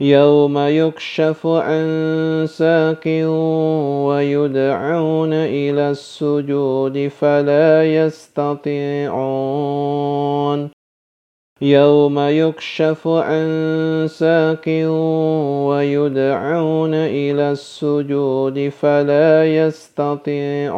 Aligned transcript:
يوم 0.00 0.58
يكشف 0.58 1.46
عن 1.46 2.46
ساك 2.48 3.06
ويدعون 4.06 5.32
إلى 5.32 5.90
السجود 5.90 7.08
فلا 7.08 7.84
يستطيعون. 7.94 9.14
يوم 11.62 12.18
يكشف 12.18 13.08
عن 13.08 13.46
ساك 14.10 14.66
ويدعون 15.68 16.94
إلى 16.94 17.50
السجود 17.50 18.68
فلا 18.68 19.44
يستطيعون. 19.56 20.74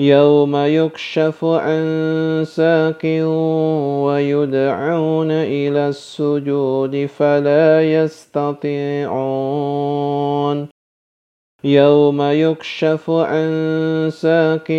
يوم 0.00 0.56
يكشف 0.56 1.44
عن 1.44 2.44
ساك 2.46 3.04
ويدعون 4.04 5.30
إلى 5.30 5.88
السجود 5.88 7.06
فلا 7.06 7.92
يستطيعون 7.92 9.10
يوم 11.64 12.22
يكشف 12.22 13.10
عن 13.10 13.50
ساك 14.12 14.70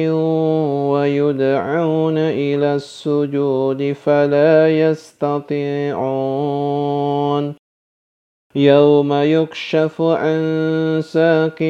ويدعون 0.92 2.18
إلى 2.18 2.76
السجود 2.76 3.92
فلا 3.92 4.80
يستطيعون 4.90 6.02
يوم 8.56 9.14
يكشف 9.14 10.02
عن 10.02 11.02
ساك 11.04 11.62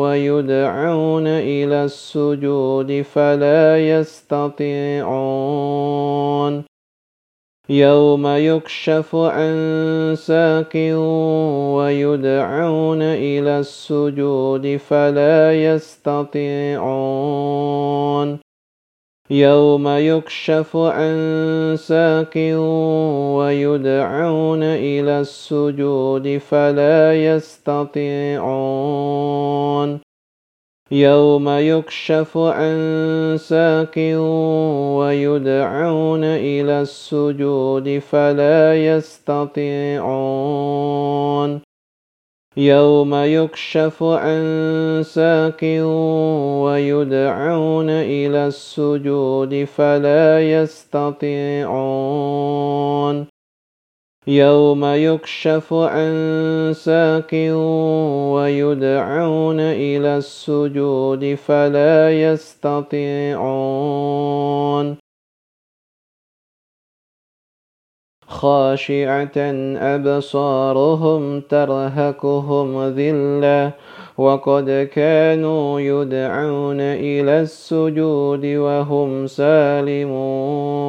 ويدعون 0.00 1.26
إلى 1.26 1.84
السجود 1.84 3.02
فلا 3.02 3.88
يستطيعون 3.98 5.20
يوم 7.68 8.26
يكشف 8.26 9.16
عن 9.16 10.14
ساك 10.16 10.74
ويدعون 11.74 13.02
إلى 13.02 13.58
السجود 13.58 14.76
فلا 14.76 15.64
يستطيعون 15.74 16.90
يوم 19.30 19.88
يكشف 19.88 20.76
عن 20.76 21.76
ساك 21.78 22.36
ويدعون 23.36 24.62
إلى 24.62 25.20
السجود 25.20 26.38
فلا 26.38 27.14
يستطيعون. 27.14 28.40
يوم 30.90 31.48
يكشف 31.48 32.38
عن 32.38 33.36
ساك 33.38 33.96
ويدعون 34.98 36.24
إلى 36.24 36.80
السجود 36.80 37.98
فلا 37.98 38.86
يستطيعون. 38.86 40.10
يوم 42.56 43.14
يكشف 43.14 44.02
عن 44.02 45.02
ساك 45.04 45.62
ويدعون 46.62 47.90
إلى 47.90 48.46
السجود 48.46 49.64
فلا 49.64 50.40
يستطيعون. 50.40 51.70
يوم 54.26 54.84
يكشف 54.84 55.72
عن 55.72 56.72
ساك 56.74 57.32
ويدعون 58.34 59.60
إلى 59.60 60.16
السجود 60.16 61.34
فلا 61.34 62.10
يستطيعون. 62.10 63.40
خاشعة 68.30 69.38
أبصارهم 69.76 71.40
ترهكهم 71.40 72.82
ذلة 72.82 73.72
وقد 74.18 74.88
كانوا 74.94 75.80
يدعون 75.80 76.80
إلى 76.80 77.40
السجود 77.40 78.46
وهم 78.46 79.26
سالمون. 79.26 80.80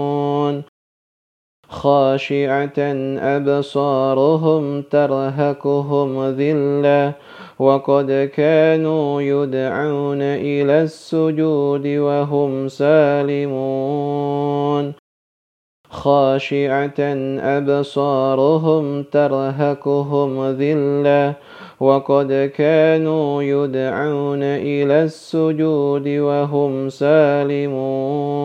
خاشعة 1.70 2.80
أبصارهم 3.20 4.82
ترهكهم 4.82 6.26
ذلة 6.26 7.14
وقد 7.60 8.32
كانوا 8.36 9.22
يدعون 9.22 10.22
إلى 10.22 10.82
السجود 10.82 11.88
وهم 11.88 12.68
سالمون. 12.68 13.82
خاشعة 15.92 17.00
أبصارهم 17.40 19.04
ترهكهم 19.04 20.46
ذلة 20.52 21.34
وقد 21.80 22.52
كانوا 22.56 23.44
يدعون 23.44 24.44
إلى 24.44 25.04
السجود 25.04 26.08
وهم 26.08 26.90
سالمون. 26.90 28.42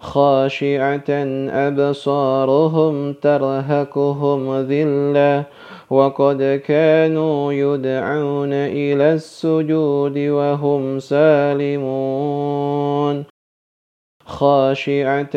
خاشعة 0.00 1.10
أبصارهم 1.50 3.12
ترهكهم 3.12 4.56
ذلة 4.60 5.44
وقد 5.90 6.62
كانوا 6.66 7.52
يدعون 7.52 8.52
إلى 8.52 9.12
السجود 9.12 10.18
وهم 10.18 10.98
سالمون. 10.98 12.50
خاشعة 14.40 15.36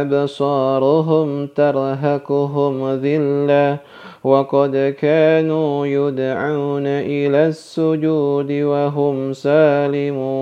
أبصارهم 0.00 1.46
ترهكهم 1.46 2.88
ذلة 2.94 3.78
وقد 4.24 4.94
كانوا 5.00 5.86
يدعون 5.86 6.86
إلى 6.86 7.46
السجود 7.46 8.52
وهم 8.52 9.32
سالمون 9.32 10.38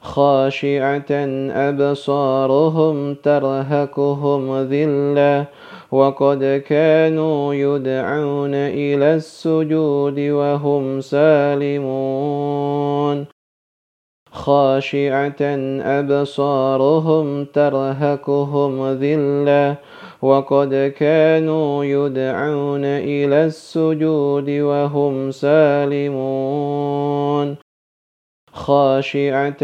خاشعة 0.00 1.12
أبصارهم 1.68 3.14
ترهكهم 3.14 4.56
ذلة 4.62 5.46
وقد 5.92 6.62
كانوا 6.66 7.54
يدعون 7.54 8.54
إلى 8.54 9.14
السجود 9.14 10.18
وهم 10.20 11.00
سالمون 11.00 12.60
خاشعة 14.32 15.42
أبصارهم 15.82 17.44
ترهكهم 17.44 18.92
ذلة 18.92 19.76
وقد 20.22 20.94
كانوا 20.98 21.84
يدعون 21.84 22.84
إلى 22.84 23.44
السجود 23.44 24.50
وهم 24.50 25.30
سالمون. 25.30 26.90
خاشعة 28.52 29.62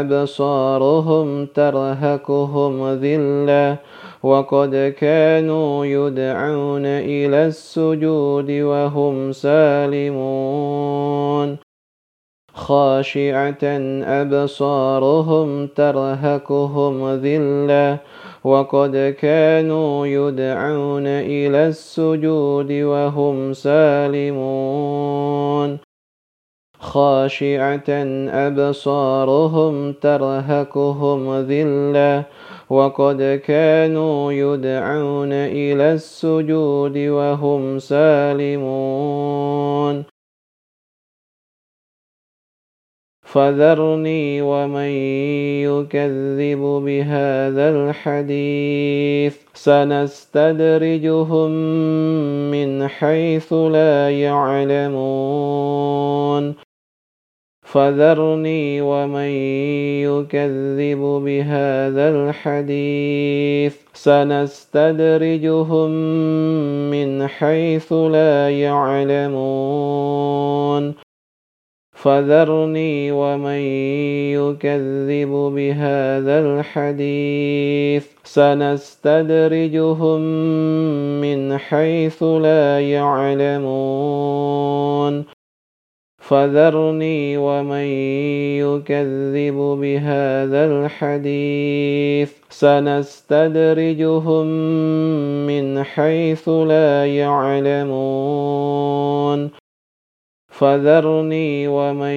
أبصارهم 0.00 1.46
ترهكهم 1.46 2.88
ذلة 2.94 3.78
وقد 4.22 4.94
كانوا 4.98 5.84
يدعون 5.86 6.86
إلى 6.86 7.46
السجود 7.46 8.50
وهم 8.50 9.32
سالمون. 9.32 10.50
خاشعة 12.60 13.64
أبصارهم 14.20 15.66
ترهكهم 15.66 17.08
ذلة 17.14 17.98
وقد 18.44 19.16
كانوا 19.20 20.06
يدعون 20.06 21.06
إلى 21.06 21.66
السجود 21.68 22.72
وهم 22.72 23.52
سالمون 23.52 25.10
خاشعة 26.80 27.90
أبصارهم 28.46 29.92
ترهكهم 29.92 31.34
ذلة 31.40 32.24
وقد 32.70 33.40
كانوا 33.44 34.32
يدعون 34.32 35.32
إلى 35.32 35.92
السجود 35.92 36.98
وهم 36.98 37.78
سالمون 37.78 39.30
فذرني 43.32 44.42
ومن 44.42 44.90
يكذب 45.62 46.58
بهذا 46.58 47.70
الحديث. 47.70 49.36
سنستدرجهم 49.54 51.50
من 52.50 52.88
حيث 52.88 53.52
لا 53.52 54.10
يعلمون. 54.10 54.94
فذرني 57.62 58.80
ومن 58.80 59.30
يكذب 60.02 61.02
بهذا 61.24 62.08
الحديث. 62.08 63.76
سنستدرجهم 63.94 65.90
من 66.90 67.26
حيث 67.26 67.92
لا 67.92 68.50
يعلمون. 68.50 69.50
فذرني 72.02 73.12
ومن 73.12 73.60
يكذب 74.32 75.28
بهذا 75.28 76.40
الحديث. 76.40 78.06
سنستدرجهم 78.24 80.20
من 81.20 81.58
حيث 81.58 82.22
لا 82.22 82.80
يعلمون. 82.80 83.64
فذرني 86.18 87.36
ومن 87.36 87.84
يكذب 88.64 89.58
بهذا 89.80 90.64
الحديث. 90.64 92.32
سنستدرجهم 92.50 94.46
من 95.46 95.82
حيث 95.82 96.48
لا 96.48 97.06
يعلمون. 97.06 98.00
فذرني 100.60 101.68
ومن 101.68 102.16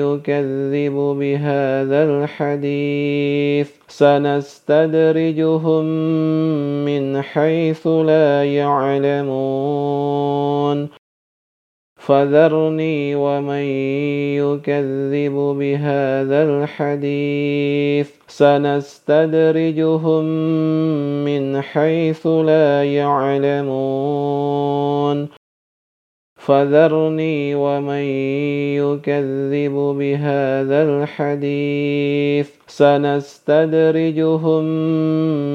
يكذب 0.00 0.92
بهذا 0.92 2.04
الحديث. 2.04 3.70
سنستدرجهم 3.88 5.84
من 6.84 7.22
حيث 7.22 7.86
لا 7.86 8.44
يعلمون. 8.44 9.28
فذرني 11.96 13.14
ومن 13.14 13.62
يكذب 14.40 15.36
بهذا 15.58 16.42
الحديث. 16.42 18.10
سنستدرجهم 18.28 20.24
من 21.24 21.60
حيث 21.60 22.26
لا 22.26 22.84
يعلمون. 22.84 23.78
فذرني 26.48 27.54
ومن 27.54 28.02
يكذب 28.80 29.72
بهذا 29.98 30.82
الحديث. 30.82 32.50
سنستدرجهم 32.66 34.64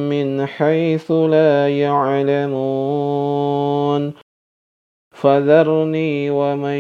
من 0.10 0.45
حيث 0.45 1.12
لا 1.12 1.69
يعلمون. 1.69 2.54
فذرني 5.12 6.30
ومن 6.30 6.78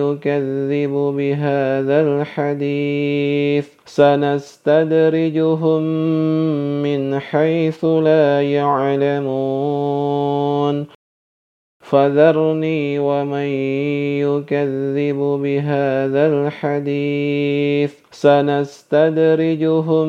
يكذب 0.00 0.94
بهذا 1.16 2.00
الحديث. 2.00 3.68
سنستدرجهم 3.86 5.82
من 6.82 7.18
حيث 7.18 7.84
لا 7.84 8.42
يعلمون. 8.42 9.36
فذرني 11.90 12.98
ومن 12.98 13.48
يكذب 14.26 15.16
بهذا 15.42 16.26
الحديث. 16.26 17.92
سنستدرجهم 18.10 20.08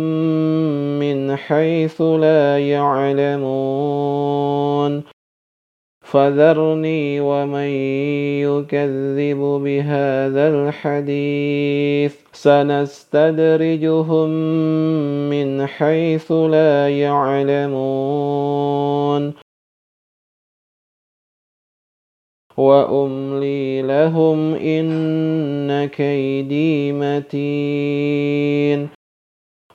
من 1.00 1.36
حيث 1.36 2.02
لا 2.02 2.60
يعلمون. 2.60 3.44
فذرني 6.02 7.20
ومن 7.20 7.70
يكذب 8.42 9.42
بهذا 9.64 10.50
الحديث. 10.50 12.16
سنستدرجهم 12.34 14.30
من 15.30 15.68
حيث 15.68 16.32
لا 16.32 16.90
يعلمون. 16.90 17.88
وأملي 22.58 23.82
لهم 23.82 24.56
إن 24.56 25.86
كيدي 25.86 26.92
متين. 26.92 28.90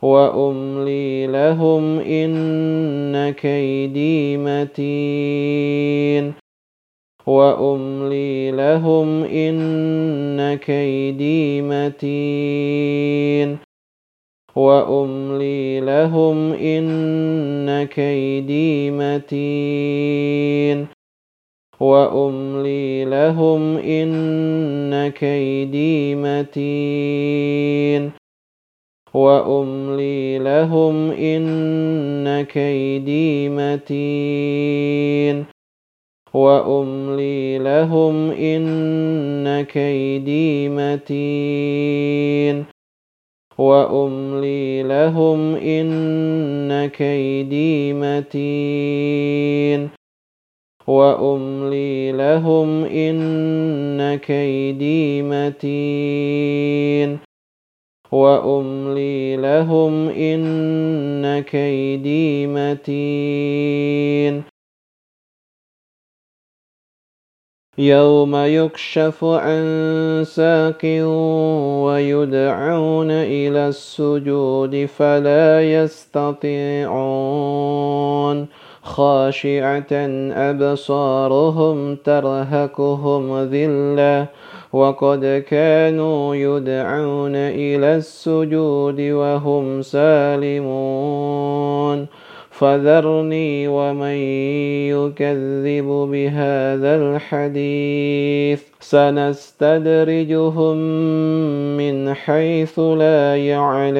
وأملي 0.02 1.26
لهم 1.26 1.98
إن 1.98 3.30
كيدي 3.30 4.36
متين. 4.36 6.32
وأملي 7.26 8.50
لهم 8.50 9.24
إن 9.24 10.54
كيدي 10.54 11.62
متين. 11.62 13.58
وأملي 14.56 15.80
لهم 15.80 16.52
إن 16.52 17.84
كيدي 17.84 18.90
متين. 18.90 20.91
وأملي 21.82 23.04
لهم 23.04 23.76
إن 23.76 25.08
كيدي 25.08 26.14
متين. 26.14 28.10
وأملي 29.14 30.38
لهم 30.38 31.10
إن 31.10 32.42
كيدي 32.42 33.48
متين. 33.48 35.44
وأملي 36.34 37.58
لهم 37.58 38.30
إن 38.30 39.62
كيدي 39.62 40.68
متين. 40.68 42.64
وأملي 43.58 44.82
لهم 44.82 45.54
إن 45.54 46.86
كيدي 46.86 47.92
متين. 47.92 50.01
وأملي 50.86 52.12
لهم 52.12 52.84
إن 52.84 54.18
كيدي 54.18 55.22
متين. 55.22 57.18
وأملي 58.12 59.36
لهم 59.36 60.08
إن 60.08 61.42
كيدي 61.42 62.46
متين. 62.46 64.42
يوم 67.78 68.36
يكشف 68.36 69.24
عن 69.24 70.24
ساق 70.26 70.80
ويدعون 71.84 73.10
إلى 73.10 73.68
السجود 73.68 74.86
فلا 74.86 75.72
يستطيعون. 75.82 76.92
خاشعة 78.82 79.92
أبصارهم 80.32 81.96
ترهكهم 81.96 83.42
ذلة 83.42 84.26
وقد 84.72 85.44
كانوا 85.48 86.34
يدعون 86.34 87.36
إلى 87.36 87.96
السجود 87.96 89.00
وهم 89.00 89.82
سالمون. 89.82 92.06
فذرني 92.50 93.68
ومن 93.68 94.16
يكذب 94.88 96.08
بهذا 96.12 96.96
الحديث. 96.96 98.62
سنستدرجهم 98.80 100.76
من 101.76 102.14
حيث 102.14 102.78
لا 102.78 103.36
يعلمون. 103.36 103.92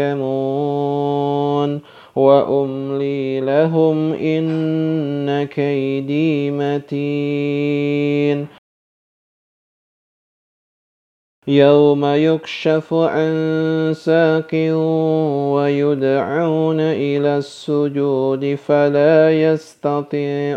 وأملي 2.17 3.41
لهم 3.41 4.13
إن 4.13 5.45
كيدي 5.45 6.51
متين. 6.51 8.47
يوم 11.49 12.05
يكشف 12.05 12.95
عن 12.95 13.93
ساق 13.97 14.51
ويدعون 15.55 16.81
إلى 16.81 17.39
السجود 17.39 18.55
فلا 18.55 19.53
يستطيعون. 19.53 20.57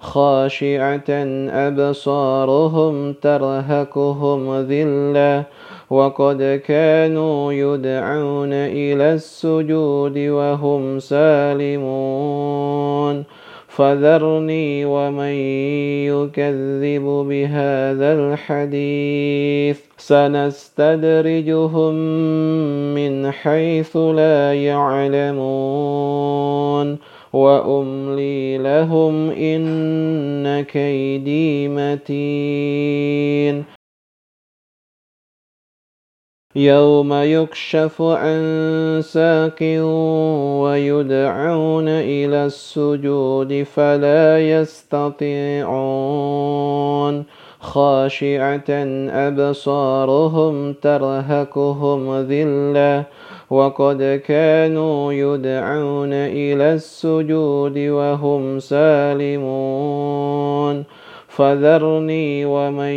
خاشعة 0.00 1.10
أبصارهم 1.50 3.12
ترهكهم 3.12 4.60
ذلة. 4.60 5.44
وقد 5.90 6.62
كانوا 6.66 7.52
يدعون 7.52 8.52
إلى 8.52 9.14
السجود 9.14 10.18
وهم 10.18 10.98
سالمون. 10.98 13.24
فذرني 13.68 14.84
ومن 14.84 15.34
يكذب 16.06 17.02
بهذا 17.02 18.12
الحديث. 18.12 19.80
سنستدرجهم 19.98 21.94
من 22.94 23.30
حيث 23.30 23.96
لا 23.96 24.54
يعلمون. 24.54 25.50
وأملي 27.32 28.58
لهم 28.58 29.30
إن 29.30 30.60
كيدي 30.60 31.68
متين. 31.68 33.79
يوم 36.56 37.12
يكشف 37.12 38.02
عن 38.02 39.00
ساق 39.04 39.58
ويدعون 40.62 41.88
إلى 41.88 42.46
السجود 42.46 43.62
فلا 43.62 44.40
يستطيعون 44.50 45.70
خاشعة 47.60 48.70
أبصارهم 49.28 50.72
ترهكهم 50.72 52.20
ذلة 52.20 53.04
وقد 53.50 54.22
كانوا 54.26 55.12
يدعون 55.12 56.12
إلى 56.12 56.74
السجود 56.74 57.78
وهم 57.78 58.58
سالمون 58.58 60.10
فذرني 61.40 62.44
ومن 62.44 62.94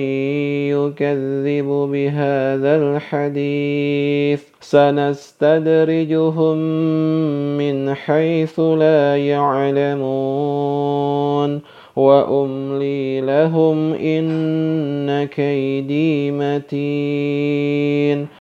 يكذب 0.75 1.67
بهذا 1.91 2.75
الحديث. 2.75 4.41
سنستدرجهم 4.61 6.57
من 7.57 7.93
حيث 7.93 8.59
لا 8.59 9.17
يعلمون. 9.17 10.13
وأملي 11.95 13.21
لهم 13.21 13.93
إن 13.93 15.23
كيدي 15.23 16.31
متين. 16.31 18.42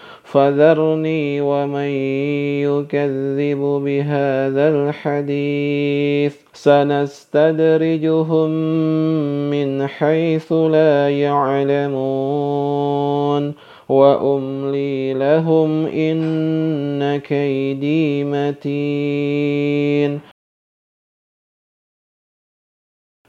فذرني 0.31 1.41
ومن 1.41 1.91
يكذب 2.63 3.61
بهذا 3.85 4.69
الحديث. 4.69 6.35
سنستدرجهم 6.53 8.49
من 9.49 9.87
حيث 9.87 10.53
لا 10.53 11.09
يعلمون. 11.09 12.01
وأملي 13.89 15.13
لهم 15.13 15.85
إن 15.85 17.17
كيدي 17.17 18.23
متين. 18.23 20.30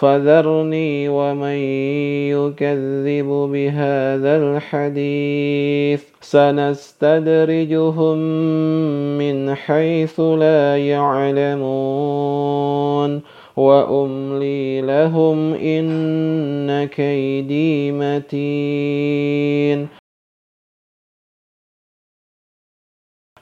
فذرني 0.00 1.08
ومن 1.08 1.58
يكذب 2.32 3.28
بهذا 3.52 4.36
الحديث. 4.36 6.02
سنستدرجهم 6.20 8.18
من 9.18 9.54
حيث 9.54 10.20
لا 10.20 10.76
يعلمون. 10.76 11.70
وأملي 13.56 14.80
لهم 14.80 15.54
إن 15.54 16.84
كيدي 16.84 17.92
متين. 17.92 19.99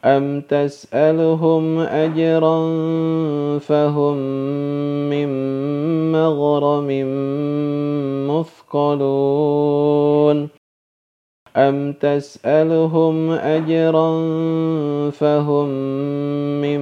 أم 0.04 0.40
تسألهم 0.40 1.78
أجرا 1.78 2.58
فهم 3.58 4.16
من 5.10 5.28
مغرم 6.12 6.88
مثقلون 8.30 9.78
أم 11.56 11.92
تسألهم 11.92 13.30
أجرا 13.30 14.10
فهم 15.10 15.68
من 16.60 16.80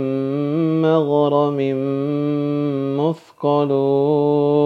مغرم 0.82 1.58
مثقلون 3.00 4.56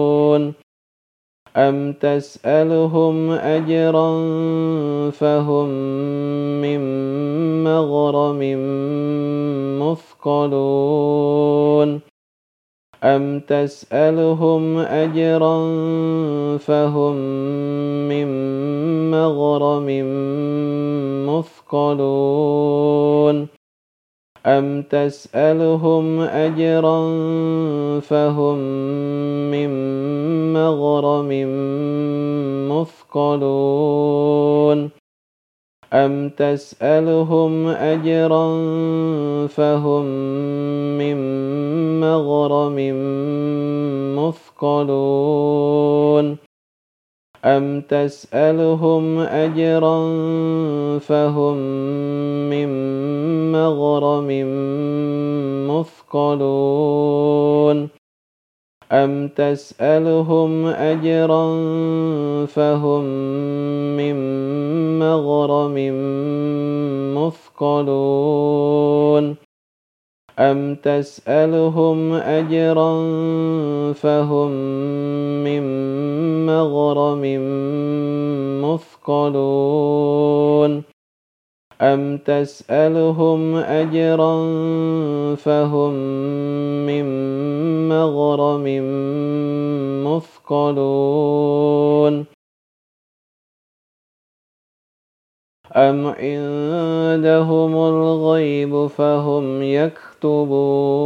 أم 1.57 1.93
تسألهم 1.93 3.31
أجرا 3.31 4.11
فهم 5.11 5.67
من 6.61 6.79
مغرم 7.63 8.39
مثقلون 9.81 11.31
أم 13.03 13.39
تسألهم 13.39 14.77
أجرا 14.77 15.57
فهم 16.57 17.15
من 18.09 18.27
مغرم 19.11 19.87
مثقلون 21.29 22.81
أم 24.45 24.81
تسألهم 24.81 26.19
أجرا 26.19 27.09
فهم 27.99 28.57
من 29.51 29.69
مغرم 30.53 31.29
مثقلون 32.71 34.21
أم 35.93 36.29
تسألهم 36.29 37.67
أجرا 37.67 38.47
فهم 39.47 40.05
من 40.97 41.17
مغرم 41.99 42.77
مثقلون 44.17 45.71
أم 47.45 47.81
تسألهم 47.81 49.19
أجرا 49.19 49.99
فهم 50.99 51.57
من 52.49 52.67
مغرم 53.51 54.27
مثقلون 55.67 57.21
أم 58.91 59.27
تسألهم 59.27 60.65
أجرا 60.65 61.45
فهم 62.45 63.03
من 63.97 64.15
مغرم 64.99 65.75
مثقلون 67.17 68.71
أم 70.41 70.75
تسألهم 70.75 72.13
أجرا 72.13 72.93
فهم 73.93 74.51
من 75.43 75.63
مغرم 76.45 77.21
مثقلون 78.65 80.21
أم 81.81 82.17
تسألهم 82.17 83.55
أجرا 83.55 84.35
فهم 85.35 85.93
من 86.85 87.05
مغرم 87.89 88.65
مثقلون 90.07 91.51
أم 95.75 96.07
عندهم 96.07 97.75
الغيب 97.75 98.87
فهم 98.87 99.63
يكتبون. 100.23 101.01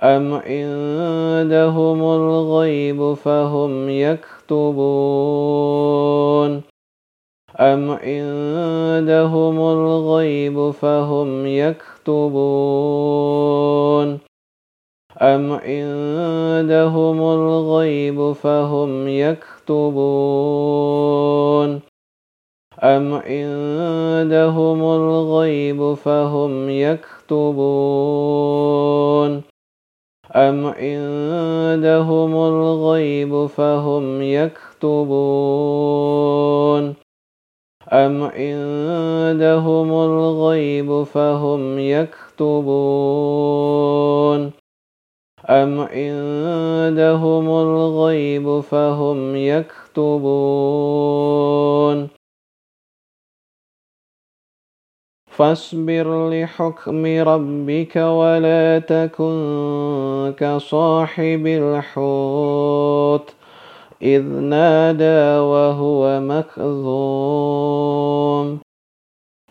أم 0.04 0.34
عندهم 0.34 2.02
الغيب 2.02 3.14
فهم 3.14 3.90
يكتبون. 3.90 5.18
أم 7.60 7.92
عندهم 7.92 9.60
الغيب 9.60 10.72
فهم 10.72 11.46
يكتبون 11.48 12.88
أم 15.22 15.52
عندهم 15.52 17.22
الغيب 17.22 18.32
فهم 18.32 19.08
يكتبون 19.08 20.48
أم 22.84 23.14
عندهم 23.14 24.82
الغيب 24.84 25.94
فهم 25.94 26.70
يكتبون 26.70 28.08
أم 30.36 30.66
عندهم 30.66 32.36
الغيب 32.36 33.46
فهم 33.46 34.22
يكتبون 34.22 35.68
أم 37.94 38.24
عندهم 38.24 39.91
الغيب 39.91 41.03
فهم 41.03 41.79
يكتبون 41.79 43.08
أم 45.50 45.79
عندهم 45.79 47.50
الغيب 47.50 48.60
فهم 48.60 49.36
يكتبون 49.36 50.88
فاصبر 55.38 56.29
لحكم 56.29 57.06
ربك 57.06 57.96
ولا 57.96 58.79
تكن 58.79 60.34
كصاحب 60.38 61.48
الحوت 61.48 63.37
إذ 64.01 64.24
نادى 64.24 65.39
وهو 65.39 66.20
مكظوم. 66.20 67.27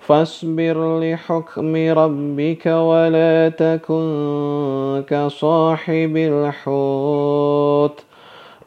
فاصبر 0.01 1.01
لحكم 1.01 1.77
ربك 1.77 2.67
ولا 2.67 3.49
تكن 3.49 5.05
كصاحب 5.09 6.17
الحوت. 6.17 8.05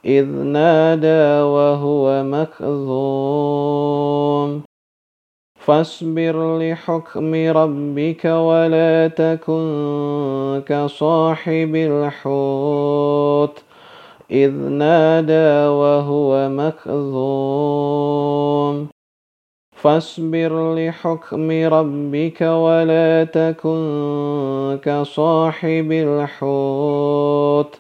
إذ 0.06 0.26
نادى 0.26 1.42
وهو 1.42 2.24
مكظوم. 2.24 3.90
فاصبر 5.56 6.60
لحكم 6.60 7.34
ربك 7.36 8.26
ولا 8.26 9.08
تكن 9.08 10.62
كصاحب 10.68 11.76
الحوت. 11.76 12.99
إذ 14.32 14.52
نادى 14.52 15.68
وهو 15.68 16.50
مكظوم. 16.50 18.10
فاصبر 19.76 20.76
لحكم 20.76 21.52
ربك 21.52 22.42
ولا 22.42 23.24
تكن 23.24 24.80
كصاحب 24.84 25.92
الحوت. 25.92 27.76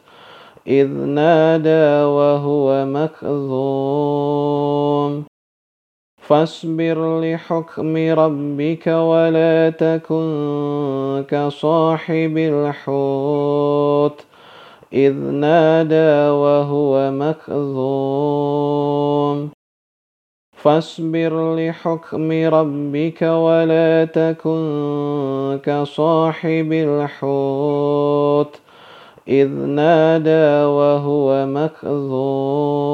إذ 0.67 0.87
نادى 0.87 2.03
وهو 2.03 2.85
مكظوم. 2.85 4.29
فاصبر 6.17 7.21
لحكم 7.21 7.97
ربك 7.97 8.87
ولا 8.87 9.69
تكن 9.69 11.25
كصاحب 11.29 12.37
الحوت. 12.37 14.28
إذ 14.93 15.13
نادى 15.13 16.29
وهو 16.29 17.11
مكظوم. 17.11 18.69
فاصبر 20.53 21.55
لحكم 21.55 22.31
ربك 22.31 23.21
ولا 23.21 24.05
تكن 24.05 25.59
كصاحب 25.63 26.71
الحوت. 26.71 28.59
إذ 29.27 29.49
نادى 29.49 30.65
وهو 30.65 31.45
مكظوم. 31.45 32.89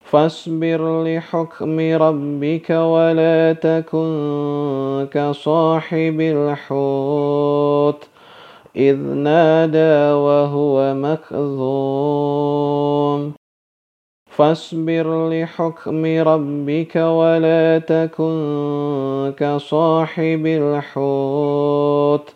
فاصبر 0.00 1.04
لحكم 1.04 1.80
ربك 1.80 2.70
ولا 2.70 3.52
تكن 3.52 5.08
كصاحب 5.12 6.20
الحوت. 6.20 8.15
إذ 8.76 8.96
نادى 8.96 10.12
وهو 10.12 10.94
مكظوم. 10.94 12.56
فاصبر 14.30 15.28
لحكم 15.28 16.04
ربك 16.04 16.96
ولا 16.96 17.78
تكن 17.78 19.32
كصاحب 19.36 20.46
الحوت. 20.46 22.34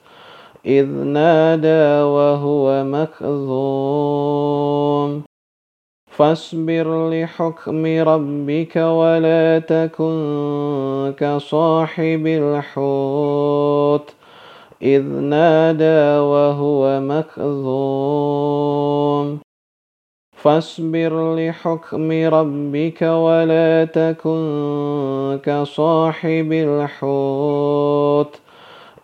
إذ 0.67 0.87
نادى 0.87 2.03
وهو 2.03 2.85
مكظوم. 2.85 4.51
فاصبر 6.07 7.11
لحكم 7.11 7.87
ربك 7.87 8.77
ولا 8.77 9.59
تكن 9.59 11.15
كصاحب 11.19 12.27
الحوت. 12.27 14.11
إذ 14.83 15.03
نادى 15.03 16.19
وهو 16.19 17.01
مكظوم. 17.01 18.11
فاصبر 20.37 21.35
لحكم 21.37 22.13
ربك 22.13 23.03
ولا 23.03 23.85
تكن 23.85 25.39
كصاحب 25.45 26.53
الحوت. 26.53 28.41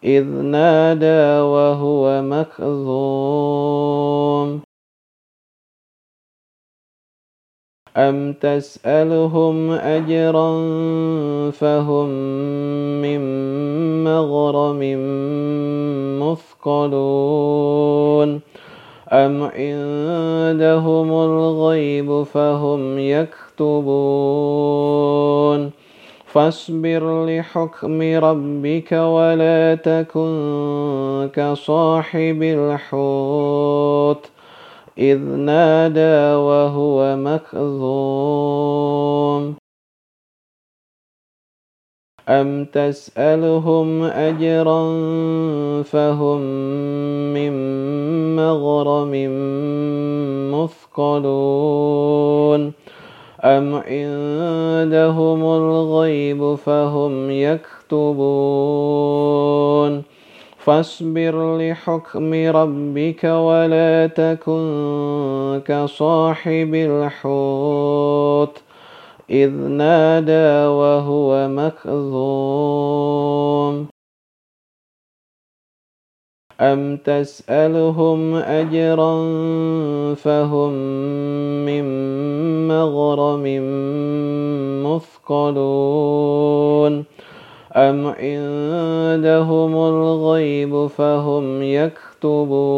إذ 0.05 0.25
نادى 0.25 1.41
وهو 1.41 2.23
مكظوم. 2.23 3.47
أم 7.97 8.33
تسألهم 8.33 9.71
أجرا 9.71 10.51
فهم 11.51 12.09
من 13.03 13.21
مغرم 14.05 14.81
مثقلون 16.67 18.41
أم 19.13 19.43
عندهم 19.43 21.11
الغيب 21.13 22.23
فهم 22.23 22.99
يكتبون 22.99 24.47
فاصبر 26.27 27.27
لحكم 27.27 28.03
ربك 28.03 28.93
ولا 28.93 29.75
تكن 29.75 31.31
كصاحب 31.35 32.43
الحوت 32.43 34.36
إذ 34.99 35.19
نادى 35.19 36.35
وهو 36.35 37.17
مكظوم. 37.17 38.87
أم 42.29 42.65
تسألهم 42.65 44.03
أجرا 44.03 44.83
فهم 45.83 46.41
من 47.35 47.53
مغرم 48.37 49.13
مثقلون. 50.55 52.73
أم 53.45 53.75
عندهم 53.75 55.43
الغيب 55.43 56.55
فهم 56.55 57.31
يكتبون. 57.31 60.16
فاصبر 60.67 61.59
لحكم 61.59 62.35
ربك 62.35 63.25
ولا 63.25 64.07
تكن 64.07 65.63
كصاحب 65.67 66.75
الحوت 66.75 68.63
إذ 69.31 69.51
نادى 69.51 70.67
وهو 70.67 71.49
مكظوم. 71.49 72.67
أم 76.61 76.97
تسألهم 76.97 78.35
أجرا 78.35 79.15
فهم 80.15 80.73
من 81.67 81.85
مغرم 82.69 83.45
مثقلون. 84.87 85.97
أم 87.77 88.07
عندهم 88.07 89.75
الغيب 89.77 90.87
فهم 90.87 91.63
يكتبون 91.63 92.77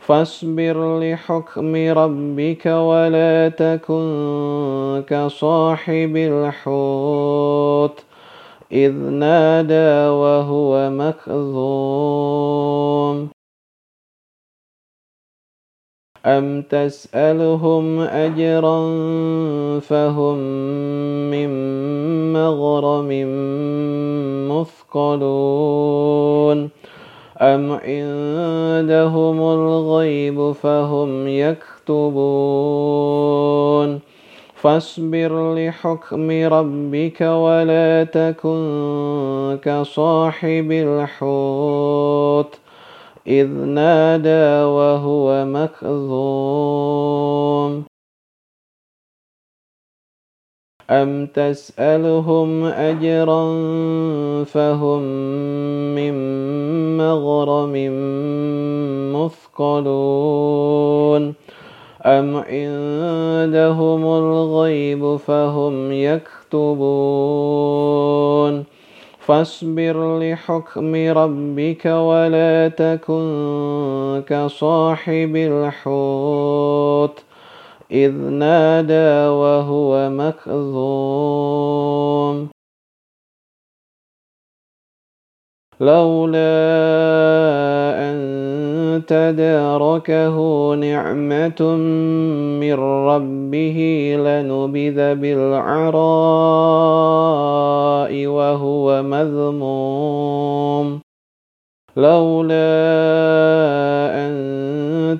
فاصبر 0.00 1.00
لحكم 1.00 1.76
ربك 1.76 2.66
ولا 2.66 3.48
تكن 3.48 5.04
كصاحب 5.08 6.16
الحوت 6.16 8.04
إذ 8.72 8.92
نادى 8.92 10.08
وهو 10.08 10.90
مكظوم 10.90 12.16
أم 16.26 16.62
تسألهم 16.62 18.00
أجرا 18.00 18.80
فهم 19.80 20.38
من 21.30 21.48
مغرم 22.32 23.08
مثقلون 24.50 26.06
أم 27.40 27.72
عندهم 27.72 29.40
الغيب 29.40 30.52
فهم 30.52 31.28
يكتبون 31.28 32.76
فاصبر 34.54 35.54
لحكم 35.54 36.30
ربك 36.30 37.20
ولا 37.20 38.04
تكن 38.04 39.58
كصاحب 39.62 40.72
الحوت 40.72 42.58
إذ 43.28 43.48
نادى 43.48 44.64
وهو 44.64 45.44
مكظوم. 45.44 46.56
أم 50.90 51.26
تسألهم 51.26 52.64
أجرا 52.64 53.54
فهم 54.44 55.02
من 55.94 56.14
مغرم 56.96 57.72
مثقلون. 59.16 61.34
أم 62.06 62.36
عندهم 62.36 64.04
الغيب 64.04 65.16
فهم 65.16 65.92
يكتبون. 65.92 66.36
فاصبر 69.26 70.18
لحكم 70.18 70.94
ربك 70.94 71.86
ولا 71.86 72.68
تكن 72.68 74.22
كصاحب 74.28 75.36
الحوت 75.36 77.24
إذ 77.90 78.12
نادى 78.12 79.28
وهو 79.28 80.10
مكظوم. 80.10 81.36
لولا 85.80 86.40
أن 88.10 88.16
تداركه 89.06 90.36
نعمة 90.74 91.76
من 92.60 92.74
ربه 92.80 93.78
لنبذ 94.18 95.14
بالعراء 95.14 95.96
وهو 98.26 99.02
مذموم. 99.02 101.00
لولا 101.96 102.56
أن 104.26 104.32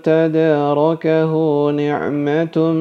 تداركه 0.04 1.32
نعمة 1.70 2.72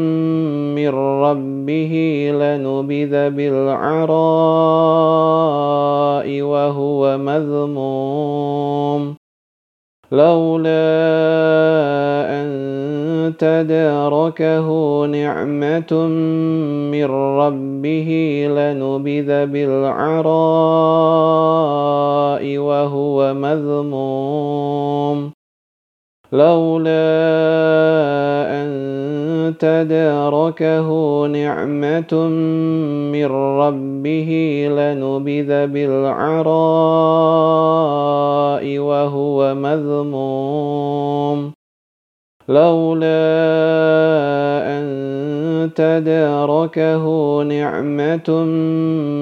من 0.75 0.89
ربه 1.23 1.93
لنبذ 2.33 3.29
بالعراء 3.29 4.74
لولا 10.11 10.69
أن 12.29 12.47
تداركه 13.39 14.67
نعمة 15.05 15.93
من 16.91 17.05
ربه 17.41 18.09
لنبذ 18.49 19.45
بالعراء 19.45 20.25
وهو 22.57 23.33
مذموم. 23.33 25.34
لولا 26.37 26.91
أن 28.51 28.67
تداركه 29.59 30.89
نعمة 31.27 32.13
من 33.11 33.25
ربه 33.61 34.29
لنبذ 34.71 35.67
بالعراء 35.67 36.45
وهو 38.79 39.55
مذموم. 39.55 41.54
لولا 42.49 43.07
أن 44.77 44.85
تداركه 45.75 47.05
نعمة 47.43 48.29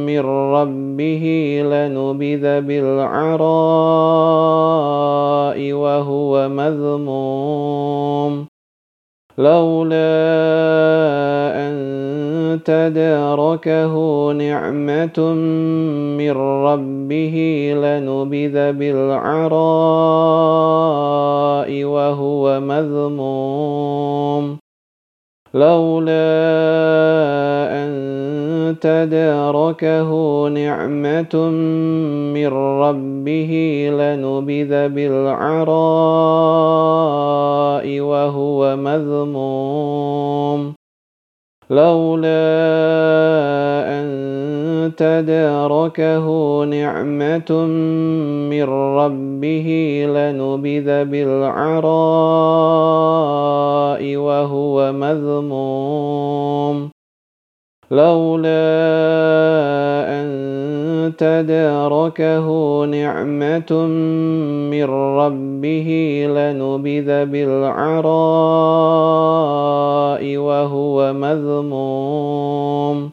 من 0.08 0.20
ربه 0.56 1.26
لنبذ 1.66 2.62
بالعراء 2.62 3.44
وهو 5.74 6.50
مذموم. 6.50 8.53
لولا 9.38 9.96
أن 11.56 11.74
تداركه 12.66 13.94
نعمة 14.32 15.34
من 16.18 16.32
ربه 16.38 17.36
لنبذ 17.78 18.72
بالعراء 18.72 19.54
وهو 21.84 22.60
مذموم. 22.60 24.63
لولا 25.54 26.14
أن 27.70 27.94
تداركه 28.82 30.10
نعمة 30.48 31.50
من 32.34 32.48
ربه 32.82 33.52
لنبذ 33.94 34.90
بالعراء 34.90 35.74
وهو 38.00 38.76
مذموم. 38.76 40.74
لولا 41.74 42.54
أن 43.90 44.06
تداركه 44.98 46.28
نعمة 46.64 47.52
من 48.50 48.64
ربه 49.00 49.68
لنبذ 50.08 51.06
بالعراء 51.06 51.84
وهو 54.16 54.92
مذموم. 54.92 56.93
لولا 57.94 58.50
أن 60.10 60.26
تداركه 61.18 62.48
نعمة 62.86 63.72
من 64.72 64.84
ربه 65.20 65.90
لنبذ 66.30 67.26
بالعراء 67.26 68.04
وهو 70.38 71.14
مذموم. 71.14 73.13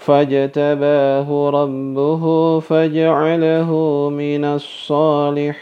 فاجتباه 0.00 1.50
ربه 1.50 2.24
فجعله 2.60 3.70
من 4.10 4.44
الصالحين. 4.44 5.60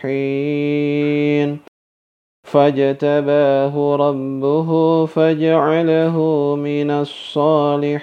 فاجتباه 2.44 3.96
ربه 3.96 5.07
فجعله 5.07 6.16
من 6.57 6.90
الصالحين. 6.90 7.98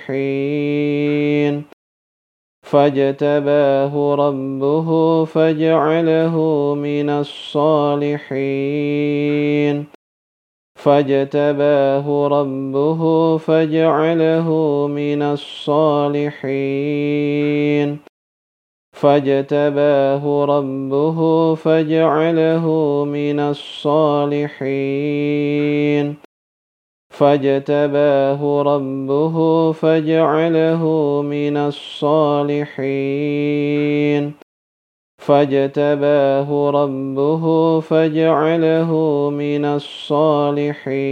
فاجتباه 2.63 4.15
ربه 4.15 5.25
فجعله 5.25 6.35
من 6.75 7.09
الصالحين. 7.09 8.45
فاجتباه 10.85 12.27
ربه 12.27 13.01
فجعله 13.37 14.49
من 14.87 15.21
الصالحين. 15.21 16.69
فاجتباه 18.93 20.45
ربه 20.45 21.55
فجعله 21.55 22.65
من 23.05 23.39
الصالحين. 23.39 24.45
فاجتباه 27.09 28.61
ربه 28.61 29.71
فجعله 29.71 30.83
من 31.21 31.57
الصالحين. 31.57 32.85
فاجتباه 35.25 36.71
ربه 36.71 37.45
فجعله 37.79 38.91
من 39.29 39.65
الصالحين. 39.65 41.11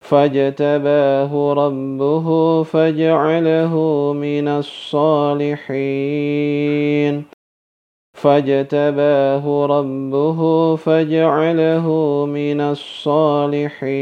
فاجتباه 0.00 1.52
ربه 1.52 2.62
فجعله 2.62 3.74
من 4.12 4.48
الصالحين. 4.48 5.66
فاجتباه 8.14 9.66
ربه 9.66 10.76
فجعله 10.76 11.86
من 12.26 12.60
الصالحين. 12.60 13.96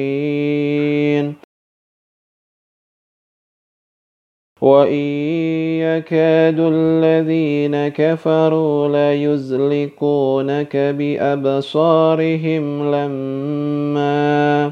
وإن 4.65 5.05
يكاد 5.85 6.57
الذين 6.59 7.89
كفروا 7.89 8.89
ليزلقونك 8.89 10.77
بأبصارهم 10.77 12.65
لما 12.95 14.71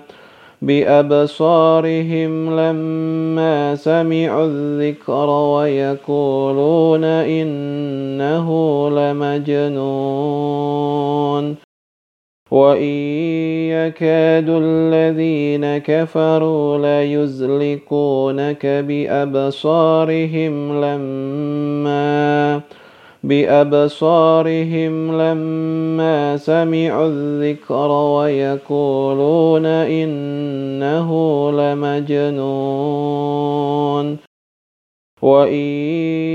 بأبصارهم 0.63 2.61
لما 2.61 3.75
سمعوا 3.75 4.45
الذكر 4.47 5.31
ويقولون 5.31 7.05
إنه 7.05 8.49
لمجنون 8.91 9.73
وإن 12.53 12.93
يكاد 13.73 14.49
الذين 14.49 15.79
كفروا 15.79 16.79
ليزلقونك 16.79 18.67
بأبصارهم 18.67 20.55
لما 20.85 22.61
بأبصارهم 23.25 24.93
لما 25.23 26.37
سمعوا 26.37 27.07
الذكر 27.07 27.91
ويقولون 27.91 29.67
إنه 29.67 31.11
لمجنون 31.53 32.33
وإن 35.23 35.65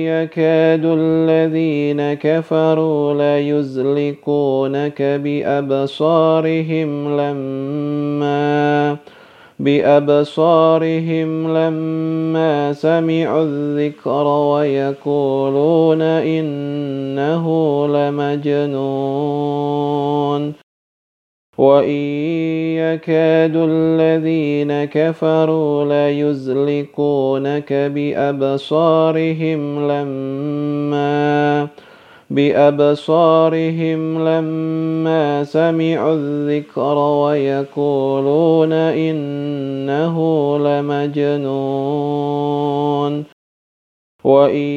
يكاد 0.07 0.81
الذين 0.85 2.13
كفروا 2.13 3.13
ليزلقونك 3.13 5.01
بأبصارهم 5.01 6.89
لما 7.17 8.97
بأبصارهم 9.59 11.29
لما 11.57 12.73
سمعوا 12.73 13.43
الذكر 13.43 14.27
ويقولون 14.27 16.01
إنه 16.01 17.47
لمجنون 17.87 19.47
وإن 21.57 21.99
يكاد 22.77 23.55
الذين 23.55 24.85
كفروا 24.85 25.85
ليزلقونك 25.85 27.73
بأبصارهم 27.73 29.59
لما 29.91 31.67
بأبصارهم 32.29 34.27
لما 34.27 35.43
سمعوا 35.43 36.13
الذكر 36.13 36.97
ويقولون 36.97 38.73
إنه 38.73 40.17
لمجنون 40.59 42.17
وإن 44.23 44.67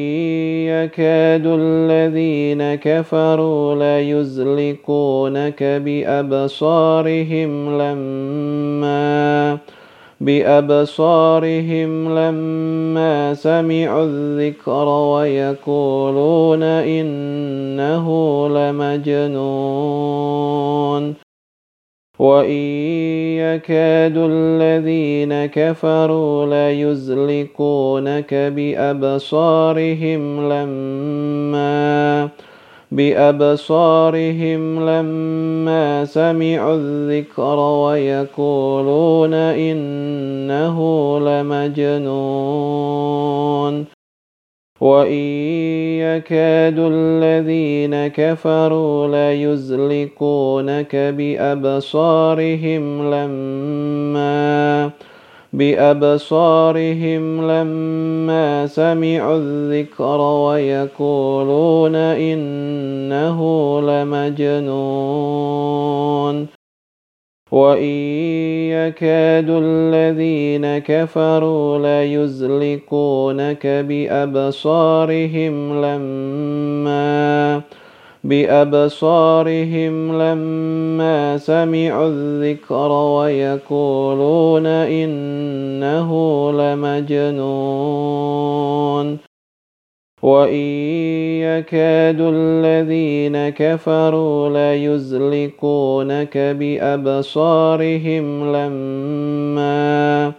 يكاد 0.69 1.43
الذين 1.45 2.75
كفروا 2.75 3.75
ليزلقونك 3.75 5.63
بأبصارهم 5.63 7.51
لما 7.81 9.57
بأبصارهم 10.21 11.89
لما 12.19 13.33
سمعوا 13.33 14.03
الذكر 14.03 14.87
ويقولون 14.87 16.63
إنه 16.63 18.07
لمجنون 18.49 19.31
وإن 22.21 22.61
يكاد 23.41 24.13
الذين 24.17 25.45
كفروا 25.45 26.45
ليزلقونك 26.45 28.33
بأبصارهم 28.33 30.21
لما 30.53 32.29
بأبصارهم 32.91 34.61
لما 34.89 36.05
سمعوا 36.05 36.75
الذكر 36.75 37.59
ويقولون 37.59 39.33
إنه 39.33 40.77
لمجنون 41.19 42.01
وإن 44.81 45.23
يكاد 46.01 46.75
الذين 46.79 48.07
كفروا 48.07 49.07
ليزلقونك 49.07 50.95
بأبصارهم 50.95 52.83
لما 53.13 54.91
بأبصارهم 55.53 57.23
لما 57.51 58.67
سمعوا 58.67 59.37
الذكر 59.37 60.21
ويقولون 60.21 61.95
إنه 61.95 63.39
لمجنون 63.81 65.41
وإن 67.51 67.93
يكاد 68.71 69.49
الذين 69.49 70.77
كفروا 70.77 71.77
ليزلقونك 72.03 73.67
بأبصارهم 73.67 75.53
لما 75.85 77.61
بأبصارهم 78.23 80.21
لما 80.21 81.37
سمعوا 81.37 82.07
الذكر 82.07 82.91
ويقولون 82.91 84.65
إنه 84.65 86.11
لمجنون 86.51 88.11
وإن 90.21 90.65
يكاد 91.41 92.17
الذين 92.21 93.49
كفروا 93.49 94.49
ليزلقونك 94.49 96.37
بأبصارهم 96.37 98.25
لما 98.55 100.31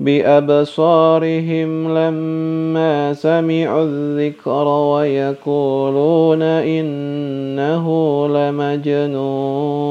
بأبصارهم 0.00 1.98
لما 1.98 3.12
سمعوا 3.12 3.82
الذكر 3.84 4.68
ويقولون 4.68 6.42
إنه 6.42 7.86
لمجنون 8.28 9.86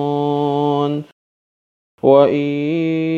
وإن 2.05 2.45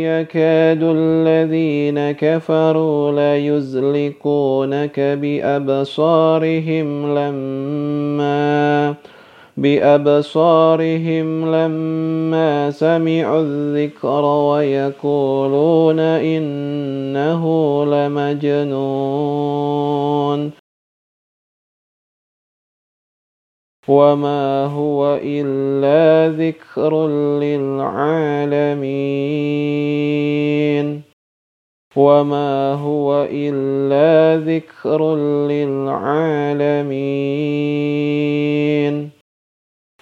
يكاد 0.07 0.79
الذين 0.83 2.11
كفروا 2.11 3.11
ليزلقونك 3.11 4.99
بأبصارهم 4.99 6.87
لما 7.17 8.95
بأبصارهم 9.57 11.27
لما 11.55 12.71
سمعوا 12.71 13.41
الذكر 13.41 14.25
ويقولون 14.25 15.99
إنه 15.99 17.43
لمجنون 17.85 18.67
وما 23.87 24.65
هو 24.65 25.19
إلا 25.23 26.35
ذكر 26.35 27.07
للعالمين 27.39 28.67
وما 31.95 32.73
هو 32.73 33.27
إلا 33.31 34.37
ذكر 34.45 35.15
للعالمين 35.47 36.57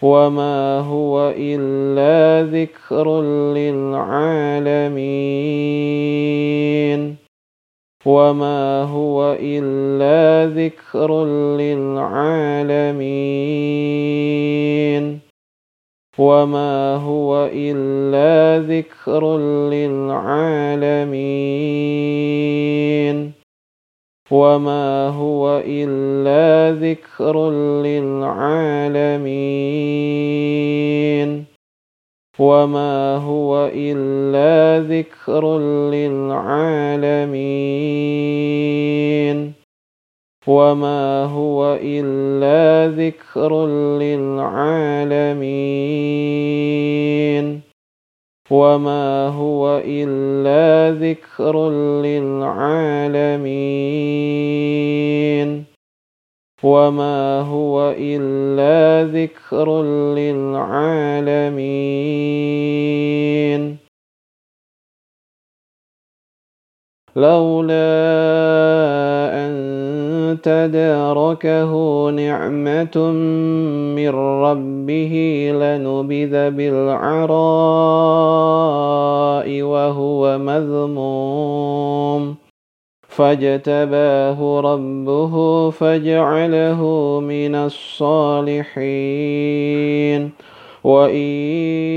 وما 0.01 0.79
هو 0.79 1.33
إلا 1.37 2.43
ذكر 2.51 3.21
للعالمين 3.53 4.85
وما 8.05 8.83
هو 8.83 9.37
إلا 9.39 10.53
ذكر 10.53 11.25
للعالمين 11.57 12.95
وما 16.17 16.95
هو 16.95 17.49
إلا 17.53 18.59
ذكر 18.67 19.37
للعالمين 19.69 21.05
وما 24.31 25.07
هو 25.09 25.61
إلا 25.65 26.71
ذكر 26.79 27.49
للعالمين 27.81 29.05
وما 32.39 33.17
هو 33.17 33.71
إلا 33.73 34.83
ذكر 34.87 35.59
للعالمين 35.89 37.25
وما 40.47 41.23
هو 41.25 41.79
إلا 41.81 42.87
ذكر 42.91 43.67
للعالمين 43.97 45.35
وما 48.51 49.27
هو 49.27 49.81
إلا 49.85 50.91
ذكر 50.99 51.69
للعالمين 52.01 53.25
وما 56.63 57.41
هو 57.41 57.95
إلا 57.97 59.11
ذكر 59.11 59.83
للعالمين 60.15 61.45
لولا 67.15 67.75
أن 69.45 69.55
تداركه 70.43 71.71
نعمة 72.09 73.11
من 73.95 74.09
ربه 74.15 75.13
لنبذ 75.53 76.51
بالعراء 76.51 77.45
وهو 79.61 80.37
مذموم 80.37 82.35
فاجتباه 83.15 84.61
ربه 84.61 85.69
فجعله 85.69 86.81
من 87.19 87.55
الصالحين. 87.55 88.75
وإن 90.83 91.27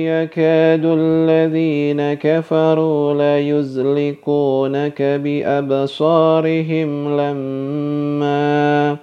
يكاد 0.08 0.84
الذين 0.84 2.14
كفروا 2.14 3.14
ليزلقونك 3.14 5.02
بأبصارهم 5.02 6.90
لما 7.20 8.96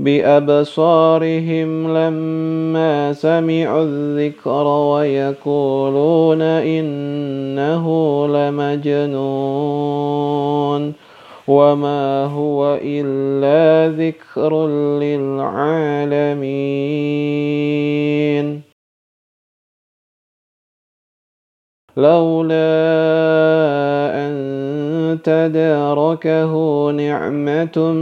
بأبصارهم 0.00 1.70
لما 1.96 3.12
سمعوا 3.12 3.82
الذكر 3.82 4.66
ويقولون 4.66 6.42
إنه 6.42 7.86
لمجنون. 8.28 9.68
وما 11.48 12.24
هو 12.24 12.78
إلا 12.82 13.96
ذكر 13.96 14.66
للعالمين 15.00 16.38
لولا 21.96 22.68
أن 24.14 24.32
تداركه 25.24 26.52
نعمة 26.90 27.92